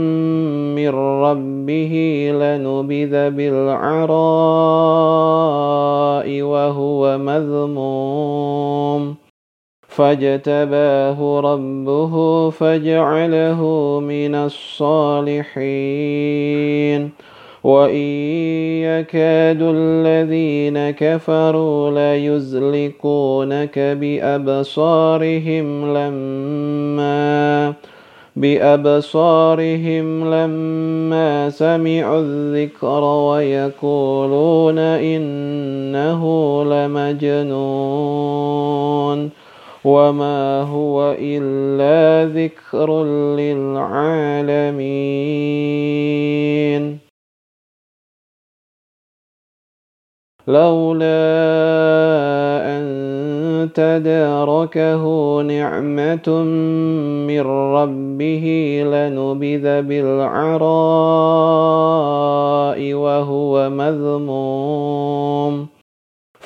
من 0.75 0.89
ربه 1.23 1.93
لنبذ 2.33 3.29
بالعراء 3.29 4.17
وهو 6.41 7.17
مذموم 7.17 9.26
فاجتباه 9.97 11.39
ربه 11.39 12.49
فجعله 12.49 13.61
من 13.99 14.35
الصالحين. 14.35 15.57
وإن 17.63 18.05
يكاد 18.83 19.57
الذين 19.61 20.91
كفروا 20.91 21.91
ليزلقونك 21.91 23.79
بأبصارهم 23.79 25.65
لما 25.97 27.73
بأبصارهم 28.35 30.05
لما 30.33 31.49
سمعوا 31.49 32.19
الذكر 32.19 33.03
ويقولون 33.03 34.79
إنه 34.79 36.23
لمجنون. 36.63 38.07
وما 39.85 40.61
هو 40.61 41.15
إلا 41.19 42.25
ذكر 42.33 43.03
للعالمين 43.35 44.67
لولا 50.47 51.07
أن 52.77 52.87
تداركه 53.73 55.03
نعمة 55.41 56.43
من 57.27 57.41
ربه 57.75 58.45
لنبذ 58.85 59.81
بالعراء 59.81 60.77
وهو 62.93 63.69
مذموم 63.69 65.67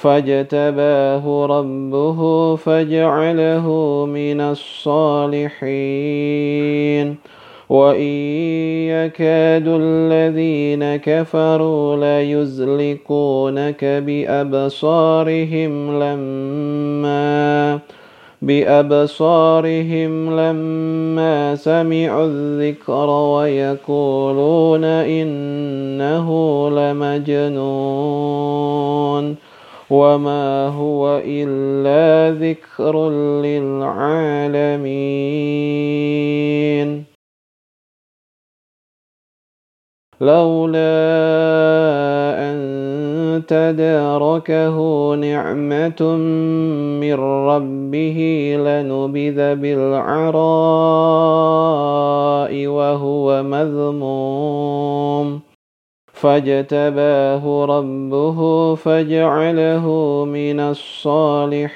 فاجتباه 0.01 1.45
ربه 1.45 2.19
فجعله 2.55 3.67
من 4.05 4.41
الصالحين. 4.41 5.61
وإن 7.69 8.11
يكاد 8.89 9.63
الذين 9.67 10.95
كفروا 10.95 11.95
ليزلقونك 11.95 13.85
بأبصارهم 13.85 15.71
لما 16.03 17.79
بأبصارهم 18.41 20.11
لما 20.39 21.55
سمعوا 21.55 22.25
الذكر 22.25 23.09
ويقولون 23.09 24.83
إنه 24.83 26.29
لمجنون. 26.69 28.11
وما 29.91 30.67
هو 30.67 31.21
إلا 31.25 32.31
ذكر 32.39 33.09
للعالمين 33.43 34.71
لولا 40.21 41.11
أن 42.39 42.57
تداركه 43.47 44.77
نعمة 45.15 46.01
من 47.01 47.19
ربه 47.19 48.19
لنبذ 48.59 49.55
بالعراء 49.55 50.31
وهو 52.67 53.43
مذموم 53.43 54.71
فاجتباه 56.21 57.65
ربه 57.65 58.39
فجعله 58.75 59.85
من 60.25 60.59
الصالحين. 60.59 61.71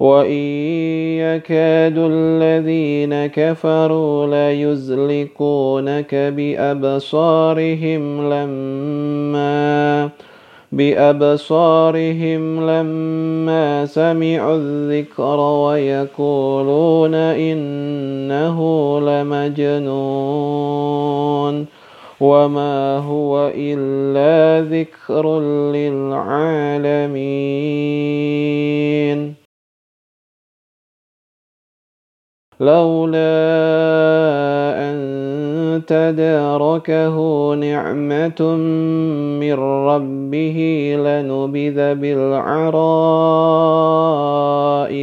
وإن 0.00 0.42
يكاد 1.18 1.94
الذين 1.96 3.26
كفروا 3.26 4.26
ليزلقونك 4.26 6.14
بأبصارهم 6.14 8.02
لما 8.32 10.10
بأبصارهم 10.72 12.42
لما 12.70 13.86
سمعوا 13.86 14.56
الذكر 14.56 15.40
ويقولون 15.40 17.14
إنه 17.14 18.58
لمجنون. 19.00 20.42
وما 22.22 22.98
هو 22.98 23.50
إلا 23.54 24.62
ذكر 24.70 25.40
للعالمين 25.74 27.02
لولا 32.60 33.42
أن 34.78 34.96
تداركه 35.86 37.16
نعمة 37.54 38.56
من 39.40 39.54
ربه 39.90 40.58
لنبذ 40.98 41.94
بالعراء 41.94 42.92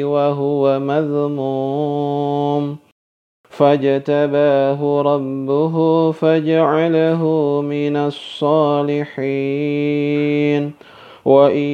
وهو 0.04 0.80
مذموم 0.80 2.10
فاجتباه 3.60 5.02
ربه 5.02 5.76
فجعله 6.12 7.24
من 7.62 7.98
الصالحين. 7.98 9.20
وإن 11.26 11.68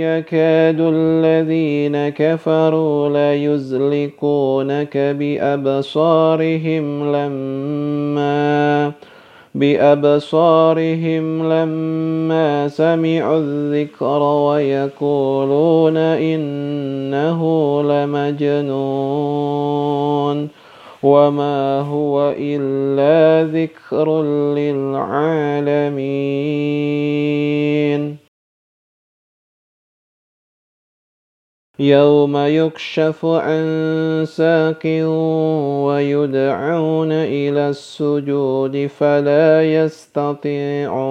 يكاد 0.00 0.76
الذين 0.80 2.08
كفروا 2.08 3.08
ليزلقونك 3.08 4.96
بأبصارهم 4.96 6.84
لما 7.16 8.92
بأبصارهم 9.54 11.24
لما 11.52 12.68
سمعوا 12.68 13.38
الذكر 13.38 14.22
ويقولون 14.22 15.96
إنه 15.96 17.42
لمجنون. 17.82 19.26
وما 21.02 21.80
هو 21.80 22.34
إلا 22.38 23.50
ذكر 23.52 24.22
للعالمين 24.54 25.86
يوم 31.78 32.36
يكشف 32.36 33.24
عن 33.24 34.24
ساق 34.26 34.82
ويدعون 35.86 37.12
إلى 37.12 37.68
السجود 37.68 38.86
فلا 38.86 39.74
يستطيعون 39.84 41.06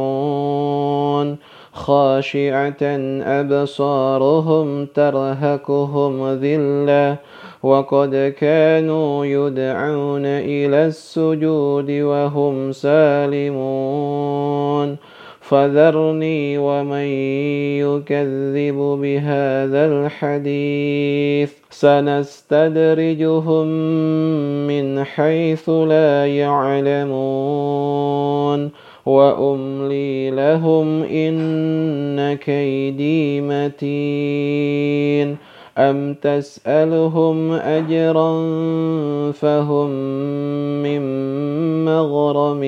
خاشعة 1.73 2.83
أبصارهم 3.21 4.85
ترهكهم 4.85 6.27
ذلة 6.33 7.17
وقد 7.65 8.33
كانوا 8.39 9.25
يدعون 9.25 10.25
إلى 10.25 10.85
السجود 10.85 11.91
وهم 11.91 12.71
سالمون. 12.71 14.97
فذرني 15.41 16.57
ومن 16.57 17.07
يكذب 17.81 18.75
بهذا 19.01 19.85
الحديث. 19.85 21.51
سنستدرجهم 21.69 23.67
من 24.67 25.03
حيث 25.03 25.69
لا 25.69 26.27
يعلمون. 26.27 27.25
وأملي 29.05 30.31
لهم 30.31 31.03
إن 31.03 32.33
كيدي 32.33 33.41
متين. 33.41 35.54
ام 35.77 36.13
تسالهم 36.13 37.51
اجرا 37.51 38.31
فهم 39.31 39.89
من 40.83 41.01
مغرم 41.85 42.61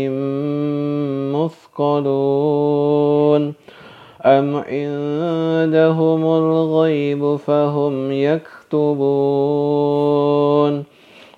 مثقلون 1.35 2.73
ام 4.25 4.55
عندهم 4.55 6.23
الغيب 6.25 7.35
فهم 7.35 8.11
يكتبون 8.11 9.67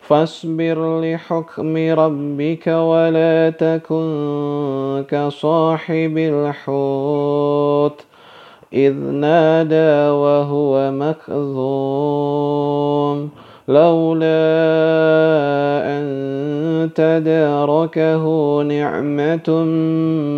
فاصبر 0.02 1.02
لحكم 1.02 1.78
ربك 1.78 2.68
ولا 2.68 3.50
تكن 3.50 5.06
كصاحب 5.10 6.18
الحوت 6.18 8.09
إذ 8.74 8.94
نادى 8.94 10.10
وهو 10.10 10.92
مكظوم 10.92 12.10
لولا 13.68 14.30
أن 15.86 16.10
تداركه 16.96 18.24
نعمة 18.62 19.50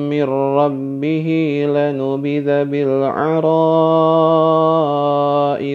من 0.10 0.24
ربه 0.30 1.30
لنبذ 1.68 2.66
بالعراء 2.66 3.42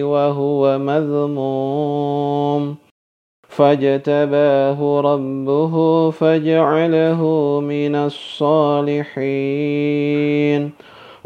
وهو 0.01 0.77
مذموم. 0.77 2.75
فاجتباه 3.49 5.01
ربه 5.01 6.09
فجعله 6.09 7.21
من 7.59 7.95
الصالحين. 7.95 9.47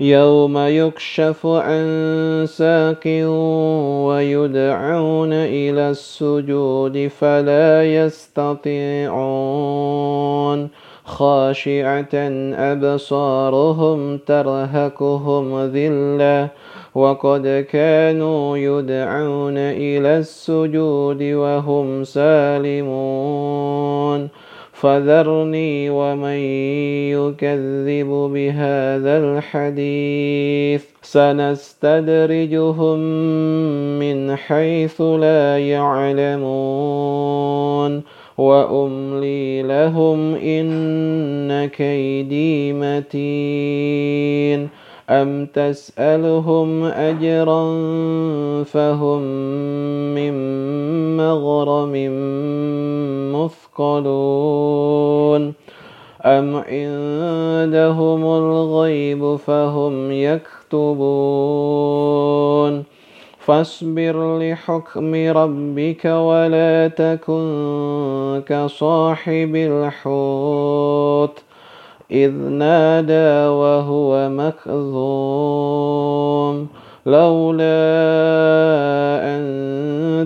يوم 0.00 0.58
يكشف 0.58 1.46
عن 1.46 2.44
ساق 2.48 3.02
ويدعون 4.06 5.32
إلى 5.32 5.90
السجود 5.90 7.08
فلا 7.20 7.84
يستطيعون 7.94 9.14
خاشعة 11.04 12.14
أبصارهم 12.72 14.18
ترهكهم 14.18 15.60
ذلة 15.66 16.48
وقد 16.94 17.66
كانوا 17.70 18.56
يدعون 18.56 19.58
إلى 19.58 20.18
السجود 20.18 21.22
وهم 21.22 22.04
سالمون 22.04 23.64
فذرني 24.84 25.90
ومن 25.90 26.38
يكذب 27.10 28.06
بهذا 28.06 29.18
الحديث. 29.18 30.84
سنستدرجهم 31.02 32.98
من 33.98 34.36
حيث 34.36 35.00
لا 35.00 35.58
يعلمون. 35.58 36.44
وأملي 38.38 39.62
لهم 39.62 40.34
إن 40.34 41.66
كيدي 41.66 42.72
متين. 42.72 44.68
ام 45.10 45.46
تسالهم 45.46 46.84
اجرا 46.84 47.64
فهم 48.64 49.22
من 50.14 50.34
مغرم 51.16 51.92
مثقلون 53.34 54.84
أم 56.24 56.56
عندهم 56.56 58.24
الغيب 58.24 59.36
فهم 59.36 60.12
يكتبون 60.12 61.64
فاصبر 63.38 64.38
لحكم 64.38 65.14
ربك 65.14 66.04
ولا 66.04 66.88
تكن 66.88 68.42
كصاحب 68.46 69.56
الحوت 69.56 71.42
إذ 72.10 72.32
نادى 72.32 73.48
وهو 73.48 74.28
مكظوم 74.28 75.74
لولا 77.06 77.64
أن 79.22 79.44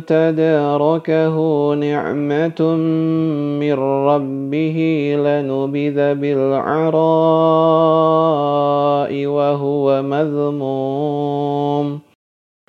تداركه 0.06 1.36
نعمة 1.74 2.62
من 3.60 3.78
ربه 4.08 4.78
لنبذ 5.18 6.14
بالعراء 6.14 6.88
وهو 9.26 10.02
مذموم. 10.02 11.98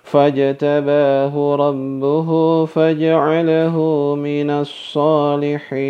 فاجتباه 0.04 1.56
ربه 1.56 2.66
فجعله 2.66 3.76
من 4.16 4.50
الصالحين. 4.50 5.90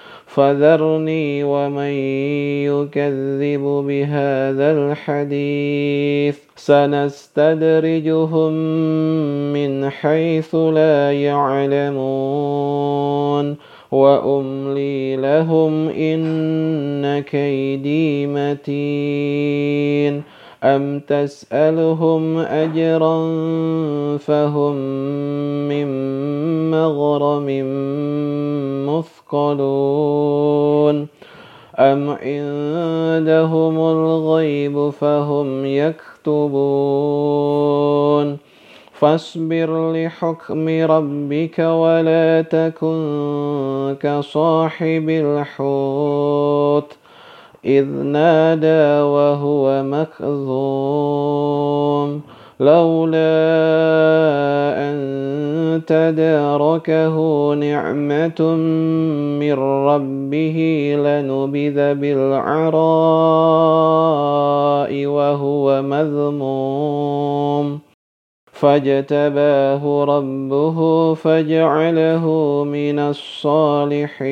فذرني 0.35 1.43
ومن 1.43 1.93
يكذب 2.65 3.83
بهذا 3.87 4.71
الحديث. 4.71 6.37
سنستدرجهم 6.55 8.53
من 9.53 9.89
حيث 9.89 10.55
لا 10.55 11.11
يعلمون. 11.11 12.91
وأملي 13.91 15.15
لهم 15.15 15.89
إن 15.89 17.19
كيدي 17.19 18.27
متين. 18.27 20.23
ام 20.63 20.99
تسالهم 20.99 22.37
اجرا 22.37 23.17
فهم 24.17 24.75
من 25.69 25.87
مغرم 26.71 27.47
مثقلون 28.89 30.27
أم 31.79 32.09
عندهم 32.09 33.77
الغيب 33.79 34.89
فهم 34.89 35.65
يكتبون 35.65 37.21
فاصبر 38.93 39.91
لحكم 39.93 40.69
ربك 40.69 41.59
ولا 41.59 42.41
تكن 42.41 43.95
كصاحب 44.01 45.09
الحوت 45.09 47.00
إذ 47.65 47.85
نادى 47.85 49.01
وهو 49.01 49.83
مكظوم 49.83 51.01
لولا 52.59 53.21
أن 54.77 55.81
تداركه 55.87 57.53
نعمة 57.53 58.41
من 59.39 59.53
ربه 59.59 60.57
لنبذ 60.97 61.93
بالعراء 61.95 62.71
وهو 65.05 65.81
مذموم. 65.81 67.79
فاجتباه 68.51 70.03
ربه 70.03 71.13
فجعله 71.13 72.25
من 72.63 72.99
الصالحين. 72.99 74.31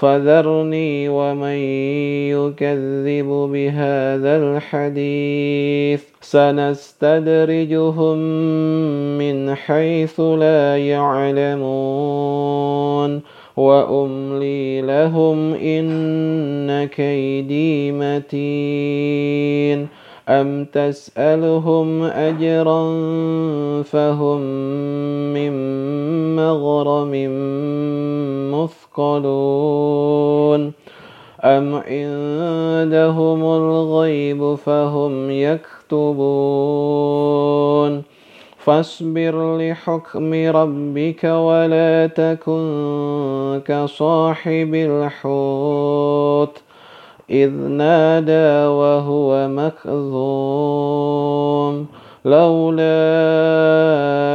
فذرني 0.00 1.08
ومن 1.08 1.58
يكذب 2.32 3.28
بهذا 3.52 4.36
الحديث. 4.36 6.02
سنستدرجهم 6.20 8.18
من 9.18 9.54
حيث 9.54 10.20
لا 10.20 10.76
يعلمون. 10.76 11.70
وأملي 13.56 14.80
لهم 14.80 15.54
إن 15.54 16.84
كيدي 16.84 17.92
متين. 17.92 19.99
ام 20.30 20.64
تسالهم 20.64 22.02
اجرا 22.02 22.82
فهم 23.82 24.40
من 25.34 25.52
مغرم 26.36 27.12
مثقلون 28.54 29.92
أم 31.44 31.74
عندهم 31.74 33.44
الغيب 33.44 34.54
فهم 34.54 35.30
يكتبون 35.30 36.80
فاصبر 38.58 39.58
لحكم 39.58 40.34
ربك 40.34 41.24
ولا 41.24 42.06
تكن 42.06 43.60
كصاحب 43.66 44.74
الحوت 44.74 46.69
إذ 47.30 47.50
نادى 47.50 48.66
وهو 48.66 49.48
مكظوم 49.48 50.60
لولا 52.24 52.82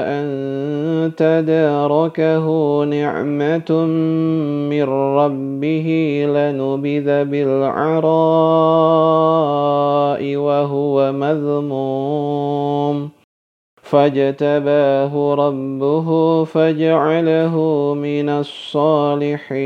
أن 0.08 0.26
تداركه 1.18 2.46
نعمة 2.84 3.86
من 4.70 4.84
ربه 4.90 5.88
لنبذ 6.30 7.24
بالعراء 7.26 7.96
وهو 10.36 11.12
مذموم. 11.12 13.10
فاجتباه 13.82 15.34
ربه 15.36 16.44
فجعله 16.44 17.56
من 17.94 18.30
الصالحين. 18.30 19.66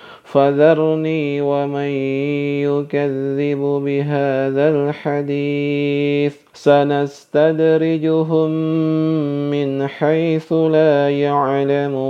فذرني 0.31 1.41
ومن 1.41 1.91
يكذب 2.63 3.61
بهذا 3.85 4.69
الحديث. 4.69 6.35
سنستدرجهم 6.53 8.51
من 9.51 9.87
حيث 9.87 10.53
لا 10.53 11.09
يعلمون. 11.09 12.01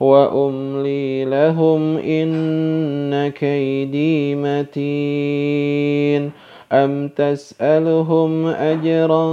وأملي 0.00 1.24
لهم 1.24 1.96
إن 1.96 3.28
كيدي 3.28 4.34
متين. 4.34 6.30
أم 6.72 7.08
تسألهم 7.08 8.46
أجرا 8.46 9.26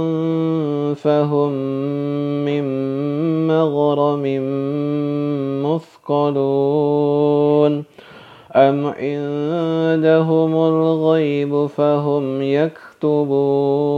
فهم 0.94 1.52
من 2.44 2.64
مغرم 3.46 4.22
مثقلون 6.10 7.84
أم 8.56 8.86
عندهم 8.86 10.54
الغيب 10.54 11.66
فهم 11.66 12.42
يكتبون 12.42 13.90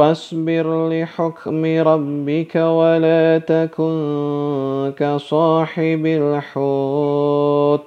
فاصبر 0.00 0.88
لحكم 0.88 1.64
ربك 1.64 2.56
ولا 2.56 3.38
تكن 3.38 4.92
كصاحب 4.98 6.06
الحوت 6.06 7.79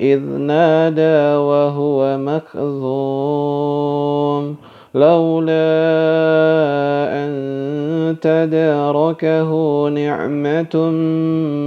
إذ 0.00 0.20
نادى 0.20 1.36
وهو 1.36 2.18
مكظوم 2.18 3.28
لولا 4.94 5.52
أن 7.12 7.30
تداركه 8.20 9.50
نعمة 9.88 10.90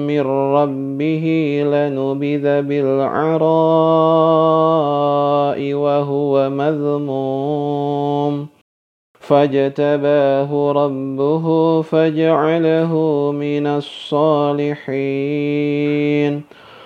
من 0.07 0.21
ربه 0.55 1.25
لنبذ 1.65 2.61
بالعراء 2.61 3.41
وهو 5.73 6.49
مذموم. 6.49 8.47
فاجتباه 9.19 10.71
ربه 10.71 11.81
فجعله 11.81 12.93
من 13.31 13.67
الصالحين. 13.67 15.01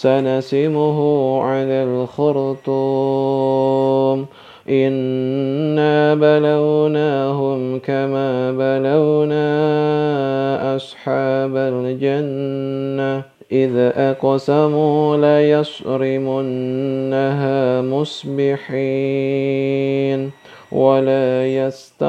سنسمه 0.00 0.98
على 1.42 1.84
الخرطوم. 1.84 2.68
إنا 4.68 6.14
بلوناهم 6.14 7.78
كما 7.78 8.52
بلونا 8.52 9.46
أصحاب 10.76 11.56
الجنة. 11.56 13.22
إذ 13.52 13.76
أقسموا 13.96 15.16
ليصرمنها 15.16 17.82
مصبحين 17.82 18.58
ولا 20.72 21.46
يستثنون. 21.46 22.08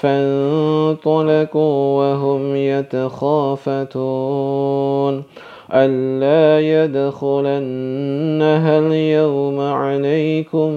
فانطلقوا 0.00 1.98
وهم 1.98 2.56
يتخافتون. 2.56 3.78
ألا 5.72 6.60
يدخلنها 6.84 8.78
اليوم 8.78 9.60
عليكم 9.60 10.70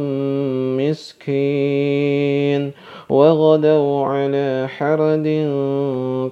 مسكين 0.78 2.72
وغدوا 3.10 4.06
على 4.06 4.68
حرد 4.78 5.28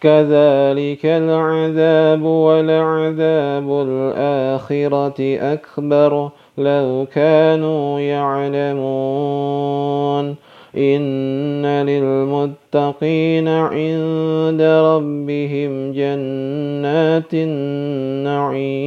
كذلك 0.00 1.04
العذاب 1.04 2.22
ولعذاب 2.22 3.86
الآخرة 3.88 5.36
أكبر. 5.52 6.30
لو 6.58 7.06
كانوا 7.14 8.00
يعلمون 8.00 8.88
إن 10.76 11.66
للمتقين 11.66 13.48
عند 13.48 14.62
ربهم 14.62 15.92
جنات 15.92 17.34
النعيم. 17.34 18.78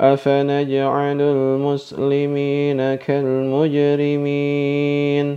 أفنجعل 0.00 1.20
المسلمين 1.20 2.94
كالمجرمين. 2.94 5.36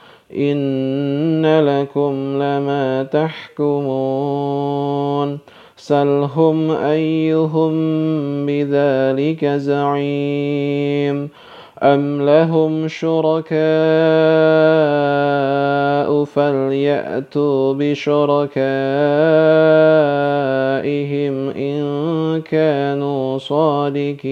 إن 0.37 1.45
لكم 1.45 2.13
لما 2.35 3.03
تحكمون 3.03 4.71
سلهم 5.77 6.71
أيهم 6.71 7.73
بذلك 8.45 9.45
زعيم 9.45 11.29
أم 11.83 12.21
لهم 12.21 12.87
شركاء 12.87 13.61
فليأتوا 16.25 17.73
بشركائهم 17.73 18.51
إن 21.49 22.41
كانوا 22.41 23.37
صادقين 23.37 24.31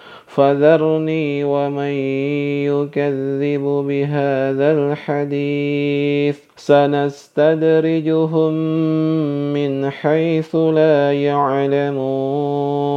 فذرني 0.35 1.43
ومن 1.43 1.93
يكذب 2.65 3.61
بهذا 3.87 4.71
الحديث. 4.71 6.37
سنستدرجهم 6.57 8.53
من 9.53 9.89
حيث 9.89 10.55
لا 10.55 11.13
يعلمون. 11.13 12.91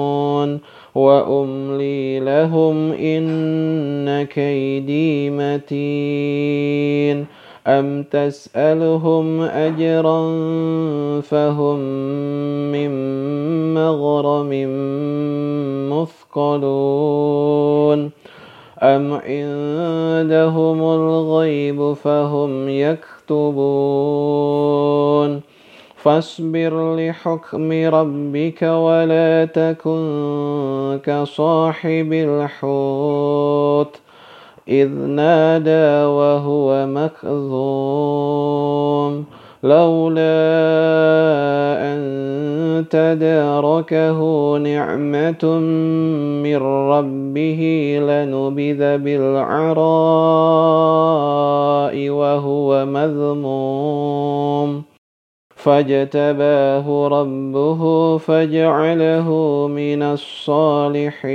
وأملي 0.94 2.20
لهم 2.20 2.92
إن 2.92 4.22
كيدي 4.22 5.30
متين. 5.30 7.26
أم 7.66 8.02
تسألهم 8.02 9.40
أجرا 9.40 10.20
فهم 11.20 11.78
من 12.72 12.90
مغرم 13.74 14.50
مثقلون 15.90 18.10
أم 18.82 19.12
عندهم 19.12 20.82
الغيب 20.82 21.92
فهم 21.92 22.68
يكتبون 22.68 23.54
فاصبر 25.96 26.96
لحكم 26.96 27.72
ربك 27.72 28.62
ولا 28.62 29.44
تكن 29.44 31.00
كصاحب 31.04 32.12
الحوت 32.12 34.03
إذ 34.68 34.88
نادى 34.88 36.04
وهو 36.04 36.86
مكظوم 36.86 38.04
لولا 39.62 40.24
أن 41.80 42.04
تداركه 42.90 44.18
نعمة 44.58 45.44
من 46.42 46.56
ربه 46.62 47.62
لنبذ 48.00 48.98
بالعراء 48.98 49.74
وهو 52.08 52.86
مذموم. 52.86 54.82
فاجتباه 55.56 57.08
ربه 57.08 57.82
فجعله 58.18 59.28
من 59.68 60.02
الصالحين. 60.02 61.34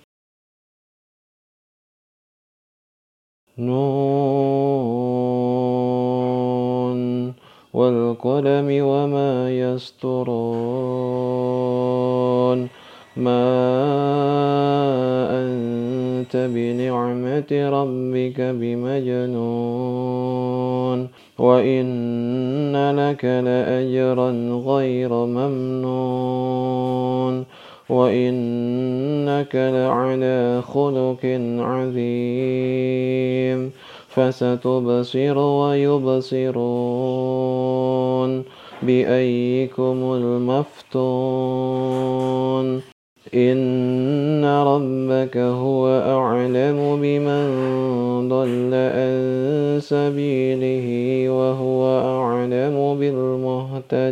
نون 3.61 4.71
والقلم 7.73 8.67
وما 8.85 9.51
يسطرون 9.51 10.21
ما 13.17 13.53
أنت 15.31 16.49
بنعمة 16.53 17.51
ربك 17.51 18.41
بمجنون. 18.41 20.01
وإن 21.39 22.91
لك 22.95 23.25
لأجرا 23.25 24.31
غير 24.65 25.13
ممنون. 25.13 26.61
وإنك 27.91 29.55
لعلى 29.55 30.61
خلق 30.61 31.25
عظيم 31.59 32.11
فستبصر 34.07 35.37
ويبصرون 35.37 36.51
بأيكم 38.83 40.13
المفتون 40.13 41.61
إن 43.33 44.45
ربك 44.45 45.37
هو 45.37 45.87
أعلم 45.87 46.99
بمن 47.01 47.49
ضل 48.29 48.73
عن 48.73 49.79
سبيله 49.81 51.29
وهو 51.29 51.99
أعلم 51.99 52.99
بالمهتدين 52.99 54.11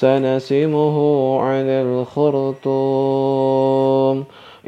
سنسمه 0.00 0.96
على 1.40 1.82
الخرطوم. 1.82 2.68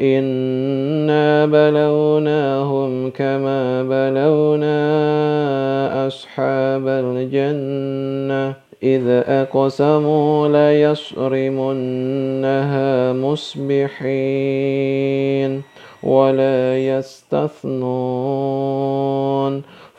إنا 0.01 1.45
بلوناهم 1.45 3.09
كما 3.09 3.83
بلونا 3.83 4.77
أصحاب 6.07 6.87
الجنة. 6.87 8.53
إذ 8.83 9.07
أقسموا 9.27 10.47
ليصرمنها 10.47 13.13
مصبحين 13.13 13.91
ولا 16.03 16.77
يستثنون. 16.77 17.81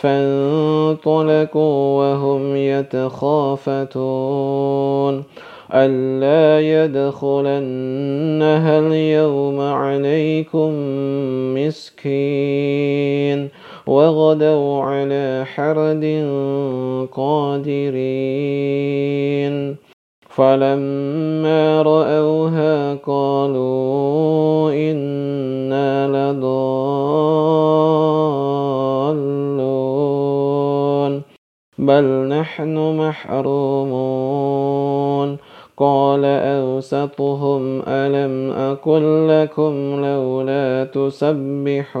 فانطلقوا 0.00 1.98
وهم 1.98 2.56
يتخافتون. 2.56 3.90
ألا 5.74 6.60
يدخلنها 6.84 7.58
اليوم 8.78 9.60
عليكم 9.60 10.70
مسكين 11.54 13.48
وغدوا 13.86 14.82
على 14.82 15.44
حرد 15.54 16.04
قادرين. 17.12 18.30
فلما 20.30 21.82
رأوها 21.82 22.94
قالوا 22.94 24.72
إنا 24.72 26.08
لضالون 26.08 26.50
بل 31.78 32.04
نحن 32.28 32.96
محرومون. 32.96 34.30
قال 35.80 36.24
أوسطهم 36.24 37.82
ألم 37.88 38.50
أقل 38.50 39.28
لكم 39.28 40.04
لولا 40.04 40.84
تسبحون؟ 40.84 42.00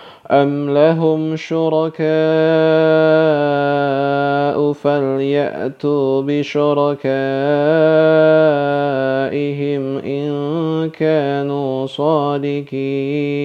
أم 0.31 0.69
لهم 0.69 1.35
شركاء 1.35 2.01
فليأتوا 4.73 6.21
بشركائهم 6.21 7.11
إن 9.97 10.89
كانوا 10.89 11.85
صادقين 11.85 13.41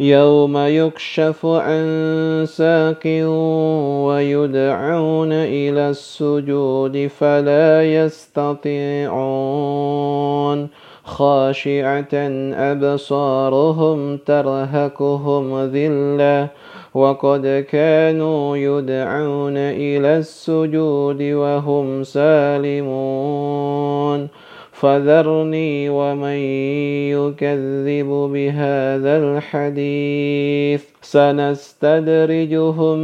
يوم 0.00 0.58
يكشف 0.58 1.46
عن 1.46 2.44
ساق 2.48 3.02
ويدعون 4.06 5.32
إلى 5.32 5.90
السجود 5.90 7.06
فلا 7.06 7.94
يستطيعون 8.04 9.08
خاشعة 11.08 12.14
أبصارهم 12.54 14.16
ترهكهم 14.16 15.64
ذلة 15.64 16.48
وقد 16.94 17.66
كانوا 17.70 18.56
يدعون 18.56 19.56
إلى 19.56 20.16
السجود 20.16 21.22
وهم 21.22 22.04
سالمون 22.04 23.68
فذرني 24.72 25.88
ومن 25.88 26.38
يكذب 27.18 28.06
بهذا 28.06 29.16
الحديث 29.16 30.84
سنستدرجهم 31.02 32.98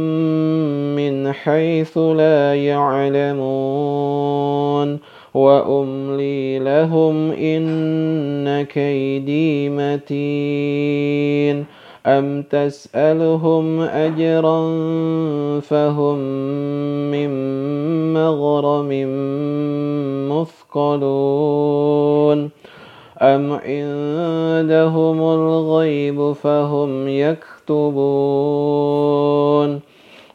من 0.95 1.33
حيث 1.33 1.97
لا 1.97 2.55
يعلمون 2.55 4.15
وأملي 5.35 6.59
لهم 6.59 7.31
إن 7.31 8.61
كيدي 8.61 9.69
متين. 9.69 11.65
أم 12.05 12.41
تسألهم 12.41 13.81
أجرا 13.81 14.61
فهم 15.59 16.17
من 17.11 17.29
مغرم 18.13 18.89
مثقلون. 20.29 22.49
أم 23.21 23.51
عندهم 23.51 25.21
الغيب 25.21 26.31
فهم 26.31 27.07
يكتبون. 27.07 29.94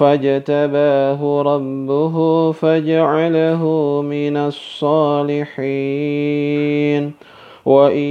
فاجتباه 0.00 1.42
ربه 1.42 2.16
فجعله 2.52 3.64
من 4.02 4.36
الصالحين. 4.36 5.60
وإن 7.66 8.08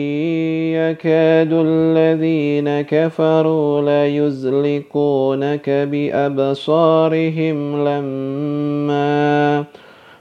يكاد 0.73 1.49
الذين 1.51 2.81
كفروا 2.81 3.81
ليزلقونك 3.81 5.69
بأبصارهم 5.69 7.57
لما 7.87 9.63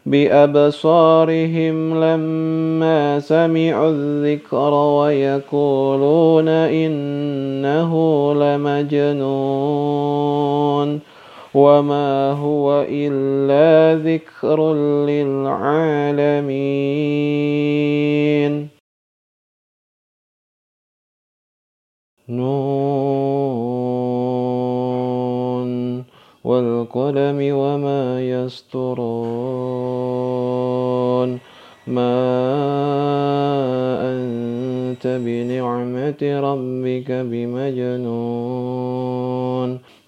بأبصارهم 0.06 1.76
لما 2.04 3.20
سمعوا 3.20 3.90
الذكر 3.90 4.74
ويقولون 4.74 6.48
إنه 6.48 7.92
لمجنون. 8.34 9.78
وما 11.58 12.32
هو 12.32 12.86
إلا 12.88 13.98
ذكر 14.02 14.74
للعالمين 15.10 15.88
نون 22.28 22.48
والقلم 26.44 27.38
وما 27.56 28.22
يسطرون 28.22 28.98
ما 31.86 32.18
أنت 34.12 35.06
بنعمة 35.06 36.22
ربك 36.22 37.10
بمجنون 37.30 37.98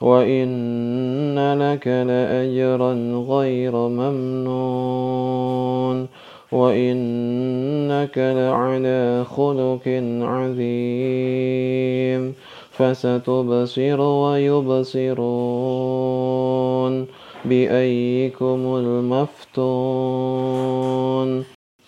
وإن 0.01 1.59
لك 1.59 1.87
لأجرا 1.87 2.93
غير 3.29 3.77
ممنون 3.77 5.21
وإنك 6.53 8.19
لعلى 8.19 9.25
خلق 9.25 9.89
عظيم 10.23 12.35
فستبصر 12.71 14.01
ويبصرون 14.01 15.21
بأيكم 17.45 18.77
المفتون 18.77 20.01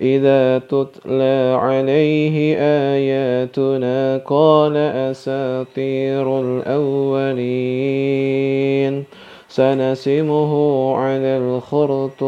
إذا 0.00 0.58
تتلى 0.58 1.58
عليه 1.60 2.56
آياتنا 2.58 4.20
قال 4.26 4.76
أساطير 4.76 6.40
الأولين. 6.40 8.00
سنسمه 9.48 10.52
على 10.96 11.38
الخرطوم. 11.38 12.20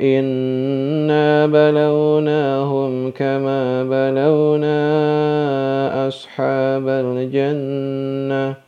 إنا 0.00 1.46
بلوناهم 1.46 3.10
كما 3.10 3.84
بلونا 3.84 4.78
أصحاب 6.08 6.88
الجنة. 6.88 8.67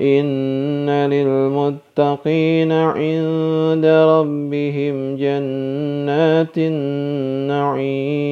إن 0.00 0.90
للمتقين 0.90 2.72
عند 2.72 3.86
ربهم 3.86 5.16
جنات 5.16 6.58
النعيم 7.70 8.30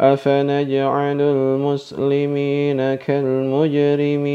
أفنجعل 0.00 1.20
المسلمين 1.20 2.94
كالمجرمين 2.94 4.28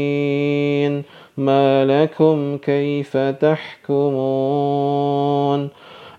ما 1.36 1.84
لكم 1.84 2.56
كيف 2.56 3.16
تحكمون 3.16 4.74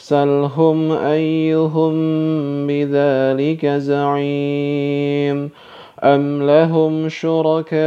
سلهم 0.00 0.92
أيهم 0.92 1.92
بذلك 2.66 3.66
زعيم 3.66 5.50
أم 6.02 6.42
لهم 6.42 7.08
شركاء 7.08 7.80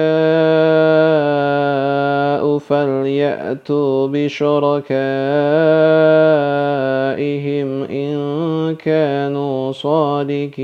فليأتوا 2.57 4.07
بشركائهم 4.07 4.83
إن 7.83 8.75
كانوا 8.75 9.71
صادقين 9.71 10.63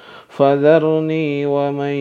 فذرني 0.31 1.45
ومن 1.45 1.95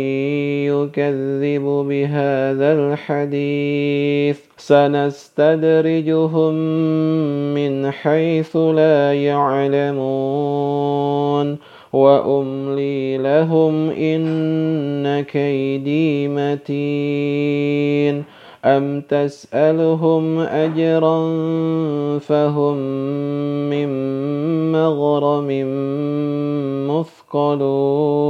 يكذب 0.67 1.63
بهذا 1.89 2.73
الحديث. 2.73 4.39
سنستدرجهم 4.57 6.55
من 7.55 7.91
حيث 7.91 8.57
لا 8.57 9.15
يعلمون. 9.15 10.11
وأملي 11.93 13.19
لهم 13.19 13.91
إن 13.91 15.21
كيدي 15.21 16.29
متين. 16.29 18.25
ام 18.65 19.01
تسالهم 19.01 20.39
اجرا 20.39 21.29
فهم 22.19 22.77
من 23.71 23.89
مغرم 24.73 25.49
مثقلون 26.91 28.29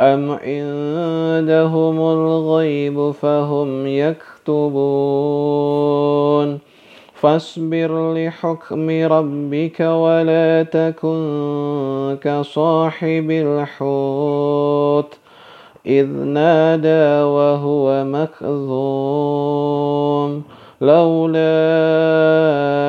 ام 0.00 0.30
عندهم 0.30 2.00
الغيب 2.00 3.10
فهم 3.10 3.86
يكتبون 3.86 5.30
فاصبر 7.14 8.14
لحكم 8.14 8.90
ربك 8.90 9.80
ولا 9.80 10.62
تكن 10.62 12.18
كصاحب 12.22 13.30
الحوت 13.30 15.18
إذ 15.86 16.06
نادى 16.06 17.22
وهو 17.22 18.04
مكظوم 18.04 19.50
لولا 20.80 21.40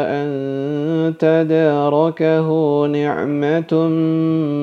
أن 0.08 0.32
تداركه 1.20 2.48
نعمة 2.86 3.74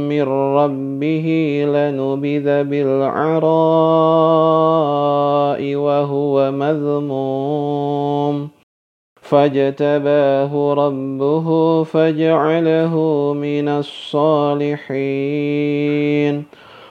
من 0.09 0.23
ربه 0.29 1.29
لنبذ 1.69 2.65
بالعراء 2.65 3.39
وهو 5.75 6.51
مذموم. 6.51 8.49
فاجتباه 9.23 10.75
ربه 10.75 11.83
فجعله 11.85 12.95
من 13.37 13.69
الصالحين. 13.69 14.99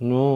نون 0.00 0.26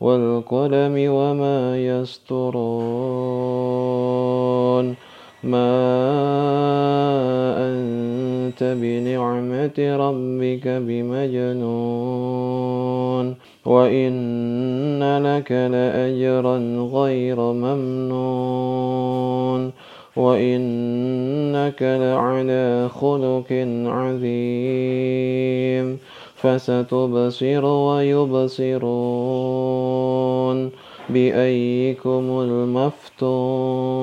والقلم 0.00 0.94
وما 1.12 1.78
يسطرون 1.78 2.80
ما 5.44 5.80
أنت 7.58 8.76
بنعمة 8.80 9.96
ربك 9.96 10.68
بمجنون. 10.68 12.30
وإن 13.66 15.20
لك 15.22 15.52
لأجرا 15.52 16.58
غير 16.92 17.40
ممنون. 17.40 19.00
وإنك 20.20 21.82
لعلى 21.82 22.88
خلق 23.00 23.50
عظيم 23.96 25.86
فستبصر 26.36 27.64
ويبصرون 27.64 28.90
بأيكم 31.10 32.40
المفتون 32.40 34.00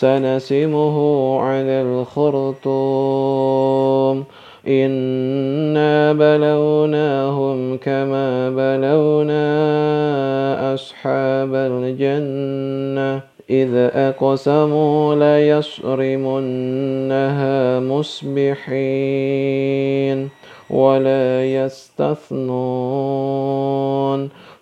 سنسمه 0.00 0.96
على 1.40 1.82
الخرطوم. 1.82 2.64
إنا 4.68 6.12
بلوناهم 6.12 7.76
كما 7.76 8.50
بلونا 8.50 9.44
أصحاب 10.74 11.54
الجنة. 11.54 13.20
إذ 13.50 13.74
أقسموا 13.94 15.14
ليصرمنها 15.14 17.80
مصبحين 17.80 18.58
ولا 20.70 21.44
يستثنون. 21.44 22.40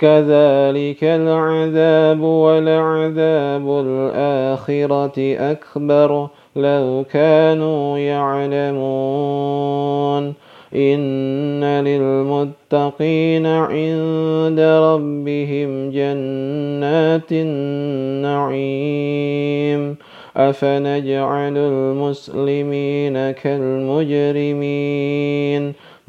كذلك 0.00 1.04
العذاب 1.04 2.20
ولعذاب 2.20 3.84
الآخرة 3.86 5.36
أكبر 5.52 6.28
لو 6.56 7.04
كانوا 7.12 7.98
يعلمون. 7.98 9.70
إن 10.74 11.64
للمتقين 11.64 13.46
عند 13.46 14.60
ربهم 14.60 15.90
جنات 15.90 17.32
النعيم. 17.32 18.60
أفنجعل 20.36 21.56
المسلمين 21.56 23.30
كالمجرمين. 23.30 25.72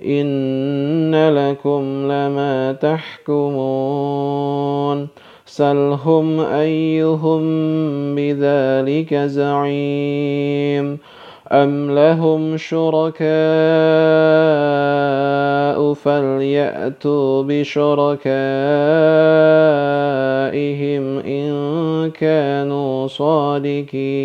إن 0.00 1.14
لكم 1.14 1.82
لما 2.04 2.72
تحكمون 2.72 4.24
سلهم 5.46 6.40
أيهم 6.40 7.42
بذلك 8.14 9.14
زعيم 9.14 10.98
أم 11.52 11.90
لهم 11.90 12.56
شركاء 12.56 13.24
فليأتوا 15.94 17.42
بشركائهم 17.42 18.24
إن 21.18 22.10
كانوا 22.10 23.06
صادقين 23.06 24.24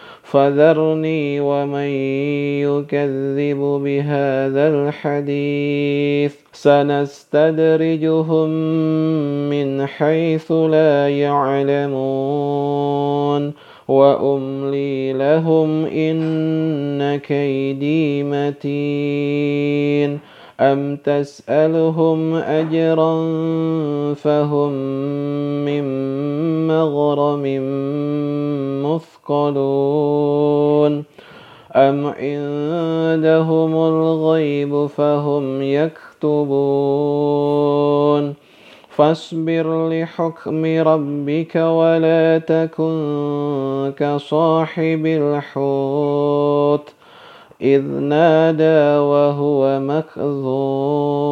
فذرني 0.31 1.39
ومن 1.39 1.89
يكذب 2.63 3.59
بهذا 3.83 4.67
الحديث. 4.67 6.35
سنستدرجهم 6.53 8.49
من 9.49 9.85
حيث 9.85 10.51
لا 10.51 11.09
يعلمون. 11.09 12.01
وأملي 13.87 15.13
لهم 15.13 15.85
إن 15.85 17.19
كيدي 17.19 18.23
متين. 18.23 20.19
أم 20.61 20.95
تسألهم 20.95 22.35
أجرا 22.35 23.13
فهم 24.13 24.71
من 25.65 25.83
مغرم 26.67 27.45
مثقلون 29.31 31.03
ام 31.75 32.05
عندهم 32.05 33.75
الغيب 33.75 34.85
فهم 34.85 35.61
يكتبون 35.61 36.81
فاصبر 38.89 39.89
لحكم 39.89 40.65
ربك 40.65 41.55
ولا 41.55 42.37
تكن 42.37 43.93
كصاحب 43.97 45.05
الحوت 45.05 46.93
إذ 47.61 47.81
نادى 47.83 48.97
وهو 48.99 49.79
مكظوم 49.79 51.31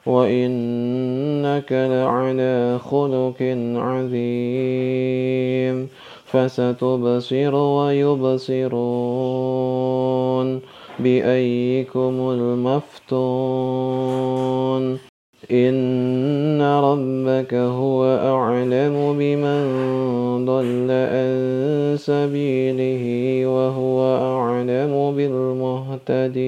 وإنك 0.07 1.71
لعلى 1.71 2.79
خلق 2.79 3.41
عظيم 3.75 5.27
فستبصر 6.25 7.55
ويبصرون 7.55 8.67
بأيكم 10.99 12.29
المفتون 12.31 13.77
إن 15.51 16.61
ربك 16.61 17.53
هو 17.53 18.05
أعلم 18.05 19.15
بمن 19.19 19.65
ضل 20.45 20.87
عن 20.91 21.95
سبيله 21.99 23.03
وهو 23.47 24.17
أعلم 24.17 25.13
بالمهتدين 25.15 26.47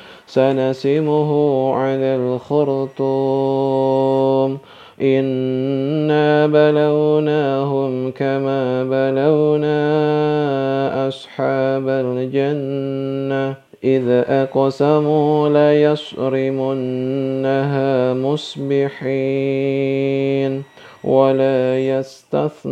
سنسمه 0.33 1.31
على 1.75 2.15
الخرطوم. 2.15 3.01
إنا 5.01 6.47
بلوناهم 6.47 8.11
كما 8.11 8.83
بلونا 8.83 9.81
أصحاب 11.07 11.87
الجنة. 11.87 13.55
إذ 13.83 14.09
أقسموا 14.09 15.49
ليصرمنها 15.49 18.13
مصبحين 18.13 18.91
ولا 21.03 21.79
يستثنون. 21.79 22.71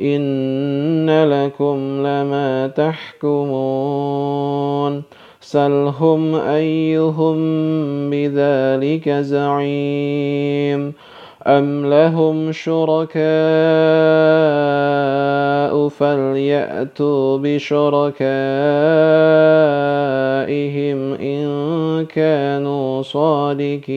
إن 0.00 1.10
لكم 1.24 1.76
لما 2.06 2.66
تحكمون 2.76 4.26
سلهم 5.40 6.34
أيهم 6.34 7.36
بذلك 8.10 9.08
زعيم 9.08 10.92
أم 11.46 11.86
لهم 11.86 12.52
شركاء 12.52 13.26
فليأتوا 15.88 17.38
بشركائهم 17.38 18.16
إن 21.14 22.06
كانوا 22.06 23.02
صادقين 23.02 23.96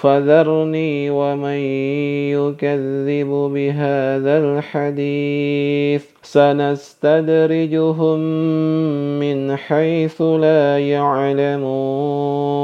فذرني 0.00 1.10
ومن 1.10 1.58
يكذب 2.30 3.50
بهذا 3.54 4.38
الحديث. 4.38 6.04
سنستدرجهم 6.22 8.18
من 9.20 9.56
حيث 9.56 10.22
لا 10.22 10.78
يعلمون. 10.78 12.58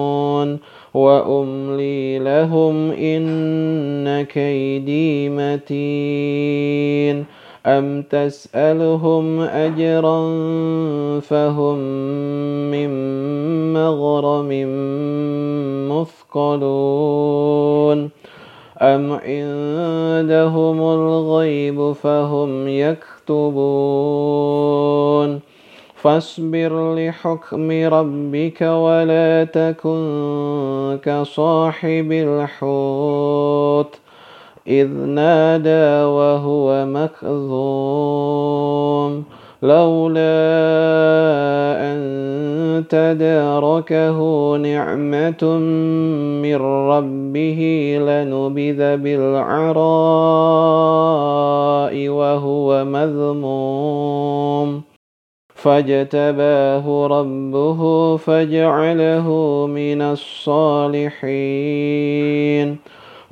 وأملي 0.95 2.19
لهم 2.19 2.91
إن 2.91 4.23
كيدي 4.23 5.29
متين. 5.29 7.25
ام 7.67 8.03
تسالهم 8.03 9.41
اجرا 9.41 10.21
فهم 11.21 11.79
من 12.71 12.91
مغرم 13.73 14.49
مثقلون 15.89 17.31
ام 18.83 19.13
عندهم 19.13 20.81
الغيب 20.81 21.93
فهم 21.93 22.69
يكتبون 22.69 24.25
فاصبر 25.95 26.95
لحكم 26.95 27.71
ربك 27.71 28.63
ولا 28.63 29.45
تكن 29.45 30.99
كصاحب 31.05 32.13
الحوت 32.13 34.04
إذ 34.69 34.89
نادى 34.89 36.05
وهو 36.05 36.87
مكظوم 36.87 38.05
لولا 39.63 40.25
أن 41.81 42.85
تداركه 42.89 44.19
نعمة 44.57 45.59
من 46.43 46.57
ربه 46.89 47.61
لنبذ 48.01 48.97
بالعراء 48.97 49.75
وهو 52.09 52.85
مذموم. 52.85 54.83
فاجتباه 55.55 57.07
ربه 57.07 58.17
فجعله 58.17 59.29
من 59.67 60.03
الصالحين. 60.03 61.55